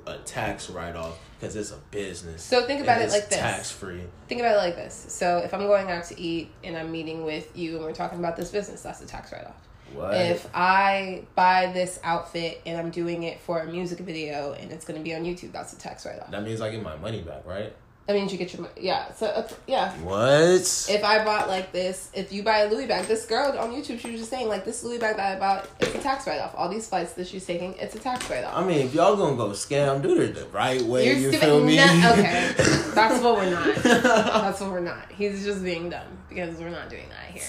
a 0.09 0.18
tax 0.18 0.70
write 0.70 0.96
off 0.96 1.18
because 1.38 1.55
it's 1.55 1.70
a 1.70 1.79
business. 1.90 2.42
So 2.42 2.66
think 2.66 2.81
about 2.83 3.03
it 3.03 3.11
like 3.11 3.29
this. 3.29 3.38
Tax 3.38 3.70
free. 3.70 4.03
Think 4.29 4.40
about 4.40 4.55
it 4.55 4.59
like 4.59 4.74
this. 4.74 5.07
So 5.09 5.38
if 5.38 5.53
I'm 5.53 5.66
going 5.66 5.90
out 5.90 6.05
to 6.05 6.20
eat 6.20 6.51
and 6.64 6.77
I'm 6.77 6.90
meeting 6.90 7.24
with 7.24 7.57
you 7.57 7.77
and 7.77 7.85
we're 7.85 7.92
talking 7.92 8.18
about 8.18 8.37
this 8.37 8.51
business, 8.51 8.83
that's 8.83 9.01
a 9.03 9.07
tax 9.07 9.33
write 9.33 9.46
off. 9.46 9.68
What? 9.94 10.14
If 10.14 10.48
I 10.55 11.24
buy 11.35 11.70
this 11.72 11.98
outfit 12.05 12.61
and 12.66 12.79
I'm 12.79 12.90
doing 12.90 13.22
it 13.24 13.40
for 13.40 13.61
a 13.61 13.66
music 13.66 13.98
video 14.01 14.53
and 14.53 14.70
it's 14.70 14.85
going 14.85 14.98
to 14.98 15.05
be 15.05 15.14
on 15.14 15.24
YouTube, 15.24 15.53
that's 15.53 15.72
a 15.72 15.79
tax 15.79 16.05
write 16.07 16.20
off. 16.20 16.31
that 16.31 16.42
means 16.42 16.61
I 16.61 16.70
get 16.70 16.83
my 16.83 16.96
money 16.96 17.22
back, 17.22 17.46
right? 17.46 17.72
That 18.07 18.14
means 18.14 18.33
you 18.33 18.38
get 18.38 18.55
your 18.55 18.62
money. 18.62 18.72
Yeah. 18.81 19.12
So 19.12 19.27
uh, 19.27 19.46
yeah. 19.66 19.92
What? 19.98 20.87
If 20.88 21.05
I 21.05 21.22
bought 21.27 21.46
like 21.48 21.72
this, 21.72 22.11
if 22.14 22.33
you 22.33 22.42
buy 22.42 22.61
a 22.61 22.70
Louis 22.70 22.87
bag, 22.87 23.05
this 23.05 23.27
girl 23.27 23.55
on 23.59 23.70
YouTube, 23.70 24.01
she 24.01 24.11
was 24.12 24.20
just 24.20 24.31
saying 24.31 24.48
like 24.48 24.64
this 24.64 24.83
Louis 24.83 24.96
bag 24.96 25.16
that 25.16 25.37
I 25.37 25.38
bought, 25.38 25.68
it's 25.79 25.94
a 25.94 25.98
tax 25.98 26.27
write 26.27 26.40
off. 26.40 26.55
All 26.57 26.70
these 26.70 26.88
flights 26.88 27.12
that 27.12 27.27
she's 27.27 27.44
taking, 27.44 27.74
it's 27.74 27.94
a 27.96 27.98
tax 27.98 28.31
write 28.31 28.44
off. 28.44 28.57
I 28.57 28.64
mean, 28.64 28.79
if 28.79 28.94
y'all 28.94 29.14
gonna 29.14 29.37
go 29.37 29.51
scam, 29.51 30.01
do 30.01 30.18
it 30.22 30.35
the 30.37 30.46
right 30.46 30.81
way. 30.81 31.05
You're 31.05 31.16
you 31.16 31.29
stupid. 31.29 31.44
feel 31.44 31.62
me? 31.62 31.77
No- 31.77 32.12
okay, 32.12 32.55
that's 32.94 33.22
what 33.22 33.37
we're 33.37 33.51
not. 33.51 33.74
That's 33.85 34.61
what 34.62 34.70
we're 34.70 34.81
not. 34.81 35.12
He's 35.12 35.44
just 35.44 35.62
being 35.62 35.90
dumb 35.90 36.07
because 36.31 36.57
we're 36.59 36.70
not 36.70 36.88
doing 36.88 37.11
that 37.11 37.31
here. 37.35 37.44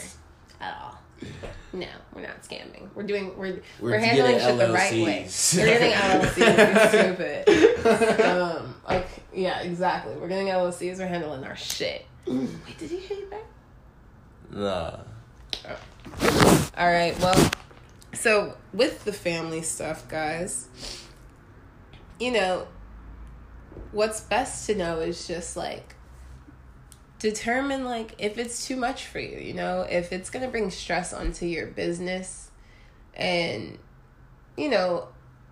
at 0.59 0.77
all. 0.81 0.98
No, 1.71 1.87
we're 2.13 2.21
not 2.21 2.41
scamming. 2.41 2.89
We're 2.95 3.03
doing 3.03 3.37
we're 3.37 3.61
we're, 3.79 3.91
We're 3.91 3.99
handling 3.99 4.39
shit 4.39 4.57
the 4.57 4.73
right 4.73 4.93
way. 4.93 5.29
We're 5.55 5.65
getting 5.65 5.91
LLCs. 5.91 6.89
Stupid. 6.89 7.45
Um, 8.19 8.75
like 8.87 9.07
yeah, 9.33 9.61
exactly. 9.61 10.15
We're 10.15 10.27
getting 10.27 10.47
LLCs. 10.47 10.97
We're 10.99 11.07
handling 11.07 11.43
our 11.43 11.55
shit. 11.55 12.05
Wait, 12.27 12.77
did 12.77 12.89
he 12.89 12.99
hate 12.99 13.29
that? 13.29 13.45
Nah. 14.51 14.97
All 16.77 16.87
right. 16.91 17.17
Well, 17.19 17.51
so 18.13 18.57
with 18.73 19.05
the 19.05 19.13
family 19.13 19.61
stuff, 19.61 20.07
guys, 20.09 20.67
you 22.19 22.31
know, 22.31 22.67
what's 23.91 24.21
best 24.21 24.65
to 24.67 24.75
know 24.75 24.99
is 24.99 25.27
just 25.27 25.55
like 25.55 25.95
determine 27.19 27.85
like 27.85 28.15
if 28.17 28.37
it's 28.37 28.65
too 28.65 28.75
much 28.75 29.05
for 29.05 29.19
you, 29.19 29.37
you 29.37 29.53
know, 29.53 29.81
if 29.81 30.11
it's 30.11 30.29
going 30.29 30.43
to 30.43 30.51
bring 30.51 30.71
stress 30.71 31.13
onto 31.13 31.45
your 31.45 31.67
business 31.67 32.49
and 33.13 33.77
you 34.59 34.69
know, 34.69 35.07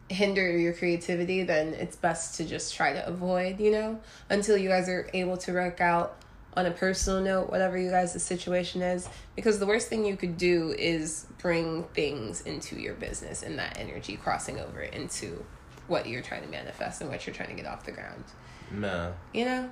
hinder 0.10 0.58
your 0.58 0.74
creativity, 0.74 1.44
then 1.44 1.74
it's 1.74 1.96
best 1.96 2.36
to 2.36 2.46
just 2.46 2.76
try 2.76 2.92
to 2.94 3.08
avoid, 3.08 3.60
you 3.60 3.72
know, 3.72 4.00
until 4.30 4.58
you 4.58 4.68
guys 4.68 4.90
are 4.90 5.10
able 5.14 5.38
to 5.38 5.54
work 5.54 5.80
out 5.80 6.18
on 6.56 6.66
a 6.66 6.72
personal 6.72 7.22
note, 7.22 7.50
whatever 7.50 7.78
you 7.78 7.90
guys' 7.90 8.14
the 8.14 8.20
situation 8.20 8.82
is. 8.82 9.08
Because 9.36 9.60
the 9.60 9.66
worst 9.66 9.88
thing 9.88 10.06
you 10.06 10.18
could 10.18 10.38
do 10.38 10.74
is 10.78 11.28
bring 11.38 11.84
things 11.94 12.42
into 12.42 12.76
your 12.76 12.96
business 12.96 13.44
and 13.44 13.58
that 13.60 13.78
energy 13.80 14.18
crossing 14.18 14.60
over 14.60 14.82
into 14.82 15.46
what 15.88 16.08
you're 16.08 16.22
trying 16.22 16.42
to 16.42 16.50
manifest 16.50 17.00
and 17.00 17.10
what 17.10 17.26
you're 17.26 17.36
trying 17.36 17.50
to 17.50 17.56
get 17.56 17.66
off 17.66 17.86
the 17.86 17.92
ground. 17.92 18.24
Nah. 18.72 19.12
You 19.34 19.46
know? 19.46 19.72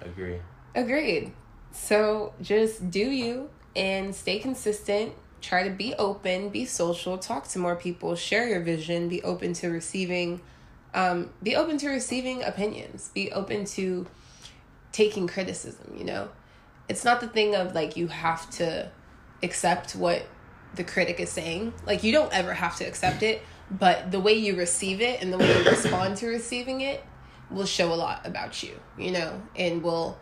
Agree. 0.00 0.38
Agreed. 0.74 1.32
So 1.72 2.32
just 2.40 2.90
do 2.90 3.00
you 3.10 3.50
and 3.76 4.14
stay 4.14 4.38
consistent. 4.38 5.12
Try 5.40 5.64
to 5.64 5.70
be 5.70 5.94
open, 5.94 6.48
be 6.48 6.64
social, 6.64 7.18
talk 7.18 7.48
to 7.48 7.58
more 7.58 7.76
people, 7.76 8.16
share 8.16 8.48
your 8.48 8.60
vision, 8.60 9.08
be 9.08 9.22
open 9.22 9.52
to 9.54 9.68
receiving 9.68 10.40
um, 10.94 11.30
be 11.42 11.56
open 11.56 11.76
to 11.78 11.88
receiving 11.88 12.44
opinions, 12.44 13.10
be 13.12 13.32
open 13.32 13.64
to 13.64 14.06
taking 14.92 15.26
criticism, 15.26 15.96
you 15.98 16.04
know? 16.04 16.28
It's 16.88 17.04
not 17.04 17.20
the 17.20 17.26
thing 17.26 17.56
of 17.56 17.74
like 17.74 17.96
you 17.96 18.06
have 18.06 18.48
to 18.50 18.90
accept 19.42 19.96
what 19.96 20.24
the 20.76 20.84
critic 20.84 21.18
is 21.18 21.30
saying. 21.30 21.74
Like 21.86 22.04
you 22.04 22.12
don't 22.12 22.32
ever 22.32 22.54
have 22.54 22.76
to 22.76 22.84
accept 22.84 23.22
it, 23.22 23.42
but 23.70 24.12
the 24.12 24.20
way 24.20 24.34
you 24.34 24.56
receive 24.56 25.00
it 25.00 25.20
and 25.20 25.32
the 25.32 25.38
way 25.38 25.58
you 25.58 25.68
respond 25.68 26.16
to 26.18 26.28
receiving 26.28 26.80
it 26.82 27.02
will 27.50 27.66
show 27.66 27.92
a 27.92 27.96
lot 27.96 28.24
about 28.24 28.62
you, 28.62 28.78
you 28.96 29.10
know, 29.10 29.42
and 29.56 29.82
will 29.82 30.18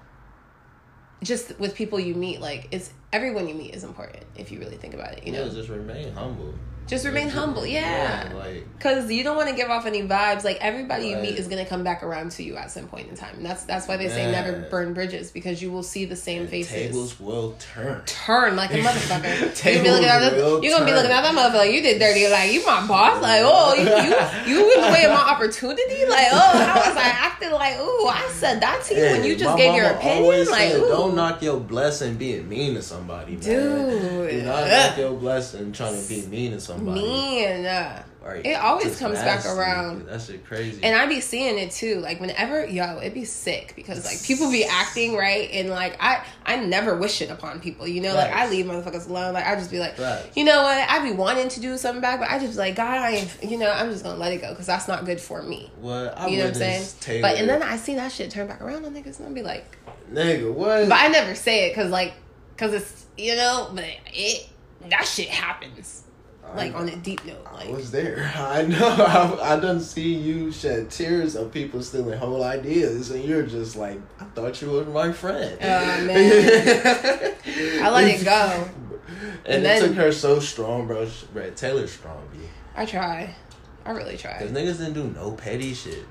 just 1.23 1.59
with 1.59 1.75
people 1.75 1.99
you 2.01 2.15
meet, 2.15 2.41
like 2.41 2.69
it's 2.71 2.91
everyone 3.13 3.49
you 3.49 3.55
meet 3.55 3.75
is 3.75 3.85
important 3.85 4.25
if 4.37 4.51
you 4.51 4.59
really 4.59 4.77
think 4.77 4.95
about 4.95 5.13
it, 5.13 5.27
you 5.27 5.33
know. 5.33 5.45
Yeah, 5.45 5.53
just 5.53 5.69
remain 5.69 6.13
humble. 6.13 6.55
Just 6.89 7.07
remain 7.07 7.27
Just- 7.27 7.37
humble, 7.37 7.65
yeah. 7.65 8.29
like 8.35 8.67
Cause 8.81 9.09
you 9.09 9.23
don't 9.23 9.37
want 9.37 9.49
to 9.49 9.55
give 9.55 9.71
off 9.71 9.87
any 9.87 10.03
vibes. 10.03 10.43
Like 10.43 10.59
everybody 10.61 11.07
you 11.11 11.17
meet 11.17 11.39
is 11.39 11.47
gonna 11.47 11.65
come 11.65 11.85
back 11.85 12.03
around 12.03 12.33
to 12.33 12.43
you 12.43 12.57
at 12.57 12.73
some 12.73 12.89
point 12.89 13.09
in 13.09 13.15
time, 13.15 13.37
and 13.37 13.47
that's 13.47 13.63
that's 13.63 13.87
why 13.87 13.97
they 13.97 14.09
say 14.09 14.31
never 14.33 14.69
burn 14.69 14.93
bridges 14.93 15.31
because 15.31 15.63
you 15.63 15.71
will 15.71 15.85
see 15.85 16.07
the 16.07 16.17
same 16.17 16.49
faces 16.49 16.73
tables 16.73 17.21
will 17.21 17.55
turn. 17.61 18.03
turn 18.05 18.57
like 18.57 18.73
a 18.73 18.79
motherfucker. 18.79 19.23
you 19.25 19.39
gonna 19.39 19.47
be 19.49 19.55
Tables 19.55 19.89
looking 19.91 20.09
at 20.09 20.19
that. 20.19 20.37
will 20.37 20.65
You 20.65 20.71
gonna 20.73 20.85
be 20.85 20.93
looking 20.93 21.13
at 21.13 21.23
that 21.23 21.33
motherfucker. 21.35 21.73
You 21.73 21.83
did 21.83 22.01
dirty. 22.01 22.29
Like 22.29 22.53
you 22.53 22.67
my 22.67 22.85
boss. 22.87 23.23
Like 23.23 23.43
oh 23.45 23.75
you 23.75 23.85
you 23.85 24.59
you 24.59 24.67
was 24.67 24.77
away 24.79 25.07
my 25.07 25.15
opportunity. 25.31 26.05
Like 26.07 26.27
oh 26.33 26.53
I 26.53 26.89
was 26.89 26.97
like 26.97 27.15
acting 27.15 27.53
like 27.53 27.79
ooh 27.79 28.09
I 28.09 28.29
said 28.35 28.61
that 28.61 28.83
to 28.87 28.95
you 28.97 29.03
when 29.03 29.25
you 29.25 29.37
just 29.37 29.57
gave 29.57 29.77
your 29.77 29.87
opinion. 29.93 30.49
Like 30.51 30.73
said, 30.73 30.81
don't 30.81 31.15
knock 31.15 31.41
your 31.43 31.61
blessing 31.61 32.17
being 32.17 32.49
mean 32.49 32.75
to 32.75 32.83
somebody, 32.83 33.02
man. 33.07 33.27
Dude. 33.41 34.31
Do 34.31 34.43
not 34.43 34.69
knock 34.69 34.99
your 34.99 35.13
blessing 35.15 35.73
trying 35.73 36.01
to 36.01 36.09
be 36.09 36.27
mean 36.27 36.53
to 36.53 36.61
somebody. 36.61 37.01
mean. 37.03 37.65
Like, 37.65 38.47
It 38.47 38.55
always 38.55 38.97
comes 39.01 39.17
back 39.19 39.45
nasty. 39.45 39.49
around. 39.51 40.07
That 40.07 40.21
shit 40.23 40.47
crazy. 40.47 40.83
And 40.85 40.95
I 40.95 41.07
be 41.07 41.21
seeing 41.21 41.59
it 41.59 41.73
too. 41.73 41.97
Like 41.97 42.21
whenever 42.21 42.65
yo, 42.65 42.99
it 42.99 43.15
be 43.15 43.25
sick 43.25 43.73
because 43.75 44.05
like 44.05 44.23
people 44.23 44.49
be 44.49 44.65
acting 44.65 45.17
right 45.17 45.51
and 45.53 45.71
like 45.71 45.97
I 46.01 46.25
I 46.47 46.57
never 46.57 46.97
wish 46.97 47.21
it 47.21 47.31
upon 47.31 47.59
people. 47.61 47.87
You 47.89 48.01
know, 48.01 48.15
like 48.15 48.31
I 48.33 48.49
leave 48.49 48.67
motherfuckers 48.67 49.09
alone. 49.09 49.35
Like 49.35 49.45
I 49.47 49.57
just 49.57 49.73
be 49.73 49.81
like, 49.81 49.97
you 50.37 50.45
know 50.45 50.63
what? 50.63 50.89
I 50.89 51.03
be 51.03 51.11
wanting 51.11 51.49
to 51.49 51.61
do 51.61 51.77
something 51.77 52.01
back, 52.01 52.21
but 52.21 52.31
I 52.31 52.39
just 52.39 52.53
be 52.53 52.59
like, 52.59 52.77
God, 52.77 52.97
I 52.99 53.11
ain't. 53.11 53.37
You 53.43 53.59
know, 53.59 53.71
I'm 53.73 53.91
just 53.91 54.05
gonna 54.05 54.19
let 54.19 54.33
it 54.33 54.41
go 54.41 54.51
because 54.51 54.67
that's 54.67 54.87
not 54.87 55.05
good 55.05 55.21
for 55.21 55.43
me. 55.43 55.73
what 55.81 56.17
I 56.17 56.29
You 56.29 56.37
know 56.39 56.45
what 56.45 56.49
I'm 56.51 56.55
saying? 56.55 56.87
Taylor, 57.01 57.23
But 57.23 57.39
and 57.39 57.49
then 57.49 57.61
I 57.65 57.77
see 57.77 57.97
that 57.97 58.13
shit 58.13 58.31
turn 58.31 58.47
back 58.47 58.61
around 58.63 58.85
on 58.85 58.95
niggas 58.95 59.19
and 59.19 59.29
I 59.29 59.33
be 59.33 59.43
like, 59.43 59.67
nigga, 60.13 60.53
what? 60.55 60.89
but 60.89 60.97
I 61.01 61.09
never 61.09 61.35
say 61.35 61.67
it 61.67 61.71
because 61.71 61.91
like 61.91 62.15
because 62.55 62.75
it's 62.75 63.07
you 63.17 63.37
know, 63.37 63.71
but 63.75 63.85
it 64.07 64.49
that 64.89 65.07
shit 65.07 65.29
happens 65.29 66.03
like 66.55 66.75
on 66.75 66.89
a 66.89 66.97
deep 66.97 67.25
note. 67.25 67.47
I 67.47 67.55
Like 67.65 67.69
was 67.71 67.91
there. 67.91 68.33
I 68.37 68.63
know. 68.63 68.79
I, 69.41 69.55
I 69.55 69.61
done 69.61 69.81
see 69.81 70.15
you 70.15 70.53
shed 70.53 70.91
tears 70.91 71.37
of 71.37 71.53
people 71.53 71.83
stealing 71.83 72.19
whole 72.19 72.43
ideas, 72.43 73.11
and 73.11 73.25
you're 73.25 73.45
just 73.45 73.77
like, 73.77 73.99
I 74.21 74.25
thought 74.25 74.61
you 74.61 74.71
was 74.71 74.87
my 74.89 75.13
friend. 75.13 75.57
Oh, 75.61 75.65
man. 76.05 77.35
I 77.83 77.91
let 77.91 78.05
it 78.09 78.25
go. 78.25 78.69
And, 79.45 79.65
And 79.65 79.67
it 79.67 79.81
took 79.81 79.97
her 79.97 80.13
so 80.13 80.41
strong, 80.41 80.87
bro. 80.87 81.09
Taylor's 81.57 81.93
strong, 81.93 82.23
B. 82.33 82.39
I 82.75 82.87
try. 82.87 83.35
I 83.85 83.91
really 83.91 84.17
try. 84.17 84.39
Cause 84.39 84.51
niggas 84.51 84.79
didn't 84.79 84.95
do 84.95 85.05
no 85.09 85.33
petty 85.33 85.75
shit. 85.75 86.05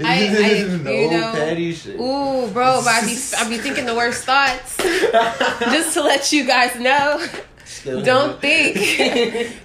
I- 0.00 0.64
I- 0.70 0.76
no 0.82 0.90
you 0.90 1.10
know, 1.10 1.32
petty 1.34 1.72
shit. 1.72 1.94
Ooh, 1.98 2.48
bro, 2.52 2.80
but 2.84 2.88
I 2.88 3.00
be 3.06 3.16
I 3.38 3.48
be 3.48 3.58
thinking 3.58 3.86
the 3.86 3.94
worst 3.94 4.24
thoughts. 4.24 4.76
Just 5.60 5.94
to 5.94 6.02
let 6.02 6.32
you 6.32 6.46
guys 6.46 6.78
know. 6.78 7.24
Still 7.64 8.02
Don't 8.02 8.40
think 8.40 8.76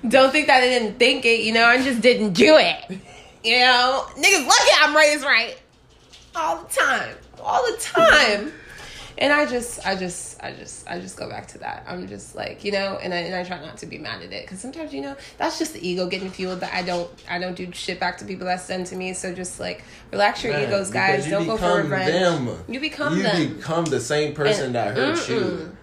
don't 0.07 0.31
think 0.31 0.47
that 0.47 0.63
I 0.63 0.67
didn't 0.67 0.97
think 0.99 1.25
it, 1.25 1.41
you 1.41 1.53
know, 1.53 1.65
I 1.65 1.81
just 1.83 2.01
didn't 2.01 2.33
do 2.33 2.57
it. 2.57 2.99
You 3.43 3.59
know? 3.59 4.05
Niggas 4.15 4.45
lucky 4.47 4.71
I'm 4.79 4.95
raised 4.95 5.23
right. 5.23 5.57
All 6.35 6.63
the 6.63 6.69
time. 6.73 7.15
All 7.41 7.65
the 7.69 7.77
time. 7.77 8.53
And 9.21 9.33
I 9.33 9.45
just, 9.45 9.85
I 9.85 9.95
just, 9.95 10.41
I 10.41 10.53
just, 10.53 10.89
I 10.89 10.99
just 10.99 11.17
go 11.17 11.29
back 11.29 11.47
to 11.49 11.57
that. 11.59 11.83
I'm 11.87 12.07
just 12.07 12.35
like, 12.35 12.63
you 12.63 12.71
know, 12.71 12.97
and 13.03 13.13
I, 13.13 13.17
and 13.17 13.35
I 13.35 13.43
try 13.43 13.59
not 13.59 13.75
to 13.79 13.85
be 13.85 13.97
mad 13.97 14.21
at 14.23 14.31
it 14.31 14.45
because 14.45 14.59
sometimes, 14.61 14.93
you 14.93 15.01
know, 15.01 15.15
that's 15.37 15.59
just 15.59 15.73
the 15.73 15.85
ego 15.85 16.07
getting 16.07 16.29
fueled. 16.29 16.61
That 16.61 16.73
I 16.73 16.83
don't, 16.83 17.09
I 17.29 17.37
don't 17.37 17.53
do 17.55 17.69
shit 17.73 17.99
back 17.99 18.17
to 18.19 18.25
people 18.25 18.45
that 18.47 18.61
send 18.61 18.87
to 18.87 18.95
me. 18.95 19.13
So 19.13 19.33
just 19.35 19.59
like 19.59 19.83
relax 20.11 20.41
your 20.43 20.53
Man, 20.53 20.69
egos, 20.69 20.89
guys. 20.89 21.25
you 21.25 21.31
Don't 21.31 21.45
go 21.47 21.57
for 21.57 21.83
become 21.83 21.91
revenge. 21.91 22.11
them. 22.47 22.63
You 22.69 22.79
become 22.79 23.17
you 23.17 23.23
them. 23.23 23.55
become 23.57 23.85
the 23.85 23.99
same 23.99 24.33
person 24.33 24.67
And- 24.67 24.75
that 24.75 24.95
hurts 24.95 25.27
you. 25.27 25.39
Mm-mm. 25.41 25.75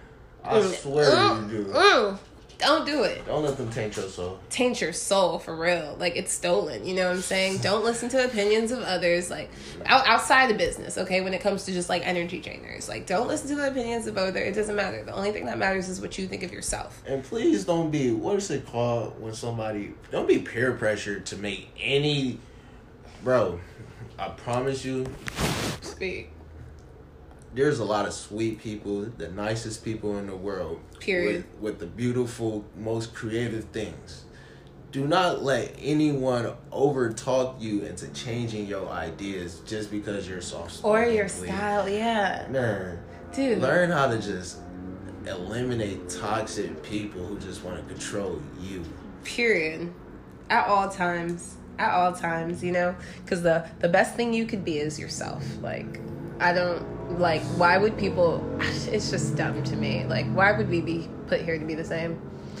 I 0.43 0.61
swear 0.71 1.11
Mm, 1.11 1.51
you 1.51 1.63
do. 1.65 1.65
mm. 1.71 2.19
Don't 2.57 2.85
do 2.87 3.03
it. 3.03 3.23
Don't 3.27 3.43
let 3.43 3.55
them 3.55 3.69
taint 3.69 3.95
your 3.95 4.07
soul. 4.09 4.39
taint 4.49 4.81
your 4.81 4.91
soul 4.91 5.37
for 5.37 5.55
real. 5.55 5.95
Like 5.99 6.15
it's 6.15 6.31
stolen. 6.33 6.85
You 6.85 6.95
know 6.95 7.07
what 7.07 7.17
I'm 7.17 7.21
saying? 7.21 7.59
Don't 7.59 7.83
listen 7.83 8.09
to 8.09 8.25
opinions 8.25 8.71
of 8.71 8.79
others. 8.79 9.29
Like 9.29 9.51
out, 9.85 10.07
outside 10.07 10.49
the 10.49 10.55
business, 10.55 10.97
okay. 10.97 11.21
When 11.21 11.35
it 11.35 11.41
comes 11.41 11.65
to 11.65 11.71
just 11.71 11.87
like 11.87 12.05
energy 12.05 12.41
trainers, 12.41 12.89
like 12.89 13.05
don't 13.05 13.27
listen 13.27 13.49
to 13.49 13.55
the 13.55 13.67
opinions 13.69 14.07
of 14.07 14.17
other. 14.17 14.39
It 14.39 14.55
doesn't 14.55 14.75
matter. 14.75 15.03
The 15.03 15.13
only 15.13 15.31
thing 15.31 15.45
that 15.45 15.59
matters 15.59 15.87
is 15.87 16.01
what 16.01 16.17
you 16.17 16.27
think 16.27 16.41
of 16.41 16.51
yourself. 16.51 17.03
And 17.05 17.23
please 17.23 17.63
don't 17.63 17.91
be 17.91 18.11
what 18.11 18.37
is 18.37 18.49
it 18.49 18.65
called 18.65 19.21
when 19.21 19.33
somebody 19.33 19.93
don't 20.11 20.27
be 20.27 20.39
peer 20.39 20.71
pressured 20.73 21.27
to 21.27 21.37
make 21.37 21.69
any 21.79 22.39
bro. 23.23 23.59
I 24.17 24.29
promise 24.29 24.83
you, 24.83 25.05
Speak. 25.81 26.31
there's 27.53 27.77
a 27.79 27.85
lot 27.85 28.07
of 28.07 28.13
sweet 28.13 28.59
people, 28.59 29.01
the 29.05 29.27
nicest 29.29 29.85
people 29.85 30.17
in 30.17 30.25
the 30.25 30.35
world. 30.35 30.79
Period. 30.99 31.45
With, 31.53 31.61
with 31.61 31.79
the 31.79 31.85
beautiful, 31.85 32.65
most 32.75 33.13
creative 33.13 33.65
things. 33.65 34.25
Do 34.91 35.05
not 35.05 35.43
let 35.43 35.75
anyone 35.79 36.53
over 36.71 37.11
talk 37.11 37.57
you 37.59 37.81
into 37.81 38.07
changing 38.13 38.67
your 38.67 38.87
ideas 38.89 39.61
just 39.65 39.91
because 39.91 40.27
you're 40.27 40.41
soft 40.41 40.79
Or 40.83 41.03
your 41.03 41.27
style, 41.27 41.87
yeah, 41.89 42.47
Man, 42.49 42.97
dude. 43.33 43.59
learn 43.59 43.91
how 43.91 44.07
to 44.07 44.17
just 44.19 44.59
eliminate 45.25 46.09
toxic 46.09 46.81
people 46.83 47.25
who 47.25 47.37
just 47.37 47.63
want 47.63 47.77
to 47.85 47.93
control 47.93 48.41
you. 48.61 48.83
Period. 49.23 49.93
At 50.49 50.67
all 50.67 50.89
times. 50.89 51.55
At 51.77 51.91
all 51.93 52.13
times, 52.13 52.63
you 52.63 52.71
know, 52.71 52.95
because 53.23 53.43
the 53.43 53.69
the 53.79 53.89
best 53.89 54.15
thing 54.15 54.33
you 54.33 54.45
could 54.47 54.65
be 54.65 54.79
is 54.79 54.97
yourself. 54.97 55.43
Like, 55.61 55.99
I 56.39 56.51
don't 56.53 56.83
like. 57.09 57.41
Why 57.57 57.77
would 57.77 57.97
people? 57.97 58.43
It's 58.89 59.11
just 59.11 59.35
dumb 59.35 59.63
to 59.63 59.75
me. 59.75 60.05
Like, 60.05 60.25
why 60.33 60.53
would 60.53 60.69
we 60.69 60.79
be 60.79 61.09
put 61.27 61.41
here 61.41 61.59
to 61.59 61.65
be 61.65 61.75
the 61.75 61.83
same? 61.83 62.15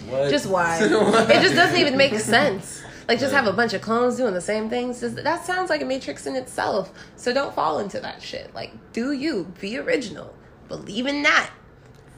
What? 0.09 0.29
Just 0.29 0.45
why? 0.45 0.77
it 0.81 1.41
just 1.41 1.55
doesn't 1.55 1.79
even 1.79 1.95
make 1.95 2.13
sense. 2.19 2.83
Like, 3.07 3.19
just 3.19 3.33
have 3.33 3.47
a 3.47 3.53
bunch 3.53 3.73
of 3.73 3.81
clones 3.81 4.17
doing 4.17 4.33
the 4.33 4.41
same 4.41 4.69
things. 4.69 4.99
That 4.99 5.45
sounds 5.45 5.69
like 5.69 5.81
a 5.81 5.85
matrix 5.85 6.25
in 6.25 6.35
itself. 6.35 6.91
So 7.15 7.33
don't 7.33 7.55
fall 7.55 7.79
into 7.79 8.01
that 8.01 8.21
shit. 8.21 8.53
Like, 8.53 8.73
do 8.91 9.13
you 9.13 9.53
be 9.61 9.77
original? 9.77 10.35
Believe 10.67 11.07
in 11.07 11.23
that. 11.23 11.49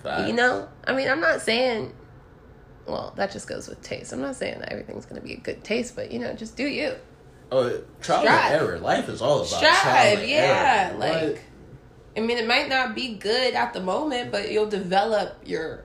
Facts. 0.01 0.27
You 0.27 0.33
know, 0.33 0.67
I 0.85 0.93
mean, 0.93 1.07
I'm 1.07 1.21
not 1.21 1.41
saying. 1.41 1.93
Well, 2.87 3.13
that 3.17 3.31
just 3.31 3.47
goes 3.47 3.67
with 3.67 3.81
taste. 3.83 4.11
I'm 4.11 4.21
not 4.21 4.35
saying 4.35 4.59
that 4.59 4.71
everything's 4.71 5.05
gonna 5.05 5.21
be 5.21 5.33
a 5.33 5.39
good 5.39 5.63
taste, 5.63 5.95
but 5.95 6.11
you 6.11 6.17
know, 6.17 6.33
just 6.33 6.57
do 6.57 6.65
you. 6.65 6.95
Oh, 7.51 7.81
trial 8.01 8.21
Strive. 8.21 8.51
and 8.51 8.61
error. 8.61 8.79
Life 8.79 9.09
is 9.09 9.21
all 9.21 9.41
about 9.41 9.59
trial 9.59 9.75
Strive, 9.75 10.19
and 10.19 10.29
yeah. 10.29 10.89
error. 10.91 10.97
Like, 10.97 11.41
I 12.15 12.21
mean, 12.21 12.37
it 12.37 12.47
might 12.47 12.69
not 12.69 12.95
be 12.95 13.15
good 13.15 13.53
at 13.53 13.73
the 13.73 13.81
moment, 13.81 14.31
but 14.31 14.51
you'll 14.51 14.69
develop 14.69 15.37
your 15.45 15.83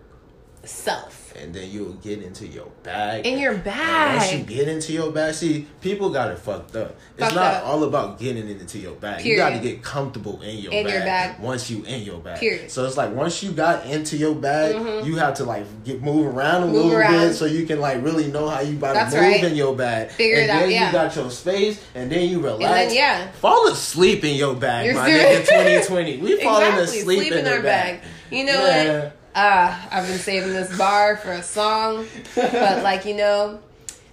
self. 0.66 1.20
and 1.36 1.52
then 1.52 1.68
you'll 1.68 1.94
get 1.94 2.22
into 2.22 2.46
your 2.46 2.68
bag. 2.84 3.26
In 3.26 3.40
your 3.40 3.54
And 3.54 4.16
once 4.16 4.32
you 4.32 4.38
get 4.44 4.68
into 4.68 4.92
your 4.92 5.10
bag, 5.10 5.34
see, 5.34 5.66
people 5.80 6.10
got 6.10 6.30
it 6.30 6.38
fucked 6.38 6.76
up. 6.76 6.94
It's 7.18 7.34
not 7.34 7.54
up. 7.54 7.66
all 7.66 7.82
about 7.82 8.20
getting 8.20 8.48
into 8.48 8.78
your 8.78 8.92
bag. 8.94 9.20
Period. 9.22 9.30
You 9.32 9.36
got 9.36 9.50
to 9.50 9.58
get 9.58 9.82
comfortable 9.82 10.40
in 10.42 10.58
your 10.58 10.72
In 10.72 10.84
bag. 10.84 10.92
your 10.94 11.02
bag. 11.02 11.40
Once 11.40 11.68
you 11.68 11.82
in 11.84 12.02
your 12.04 12.20
bag. 12.20 12.38
Period. 12.38 12.70
So 12.70 12.84
it's 12.86 12.96
like 12.96 13.12
once 13.12 13.42
you 13.42 13.50
got 13.50 13.84
into 13.86 14.16
your 14.16 14.34
bag, 14.36 14.74
you 15.04 15.16
have 15.16 15.34
to 15.34 15.44
like 15.44 15.64
get 15.84 16.00
move 16.02 16.26
around 16.34 16.62
a 16.62 16.66
Mm-hmm. 16.66 16.72
Move 16.72 16.84
little 16.84 16.98
around. 17.00 17.12
bit 17.28 17.34
so 17.34 17.46
you 17.46 17.66
can 17.66 17.80
like 17.80 18.02
really 18.04 18.30
know 18.30 18.48
how 18.48 18.60
you 18.60 18.76
about 18.76 18.94
That's 18.94 19.12
to 19.14 19.20
move 19.20 19.30
right. 19.32 19.44
in 19.44 19.56
your 19.56 19.74
bag. 19.74 20.10
Figure 20.10 20.36
and 20.36 20.44
it 20.44 20.50
out, 20.50 20.68
yeah. 20.70 20.86
you 20.86 20.92
got 20.92 21.16
your 21.16 21.30
space, 21.32 21.84
and 21.96 22.12
then 22.12 22.28
you 22.30 22.38
relax. 22.40 22.62
And 22.64 22.90
then 22.90 22.96
yeah. 22.96 23.32
Fall 23.32 23.66
asleep 23.68 24.22
in 24.22 24.36
your 24.36 24.54
bag, 24.54 24.86
You're 24.86 24.94
my 24.94 25.08
serious. 25.10 25.48
nigga. 25.50 25.88
2020. 25.88 26.18
We 26.18 26.40
falling 26.44 26.68
Exactly. 26.68 26.98
asleep 27.00 27.18
Sleep 27.18 27.32
in, 27.32 27.38
in 27.40 27.46
our 27.48 27.54
our 27.56 27.62
bag. 27.62 28.00
bag. 28.02 28.10
You 28.30 28.44
know 28.44 28.52
Yeah. 28.66 29.00
what? 29.02 29.16
Uh, 29.34 29.76
I've 29.90 30.06
been 30.06 30.18
saving 30.18 30.52
this 30.52 30.76
bar 30.78 31.16
for 31.16 31.32
a 31.32 31.42
song. 31.42 32.06
But 32.34 32.82
like, 32.82 33.04
you 33.04 33.16
know, 33.16 33.60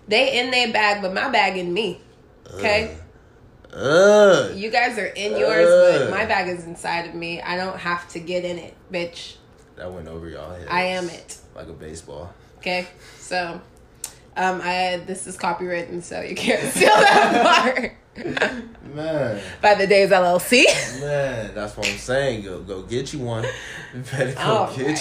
they 0.07 0.39
in 0.39 0.51
their 0.51 0.71
bag, 0.73 1.01
but 1.01 1.13
my 1.13 1.29
bag 1.29 1.57
in 1.57 1.71
me. 1.73 2.01
Okay? 2.55 2.97
Ugh. 3.73 4.55
You 4.55 4.69
guys 4.69 4.97
are 4.97 5.05
in 5.05 5.37
yours, 5.37 5.67
Ugh. 5.69 6.01
but 6.01 6.09
my 6.11 6.25
bag 6.25 6.49
is 6.49 6.65
inside 6.65 7.07
of 7.07 7.15
me. 7.15 7.41
I 7.41 7.55
don't 7.55 7.77
have 7.77 8.07
to 8.09 8.19
get 8.19 8.43
in 8.43 8.57
it, 8.57 8.75
bitch. 8.91 9.35
That 9.77 9.91
went 9.93 10.07
over 10.07 10.27
y'all 10.27 10.53
head. 10.53 10.67
I 10.69 10.83
am 10.83 11.07
it. 11.09 11.37
Like 11.55 11.67
a 11.67 11.73
baseball. 11.73 12.33
Okay? 12.57 12.87
So 13.19 13.61
um 14.37 14.61
I 14.63 15.01
this 15.05 15.27
is 15.27 15.37
copywritten, 15.37 16.01
so 16.03 16.21
you 16.21 16.35
can't 16.35 16.61
steal 16.73 16.89
that 16.89 17.63
part. 17.63 17.93
Man. 18.93 19.41
By 19.61 19.75
the 19.75 19.87
Dayze 19.87 20.09
LLC. 20.09 20.65
Man, 20.99 21.55
that's 21.55 21.77
what 21.77 21.87
I'm 21.87 21.97
saying. 21.97 22.43
Go 22.43 22.61
go 22.61 22.81
get 22.81 23.13
you 23.13 23.19
one. 23.19 23.45
You 23.95 24.01
better 24.01 24.33
go 24.33 24.39
Oh, 24.39 24.73
get 24.75 24.85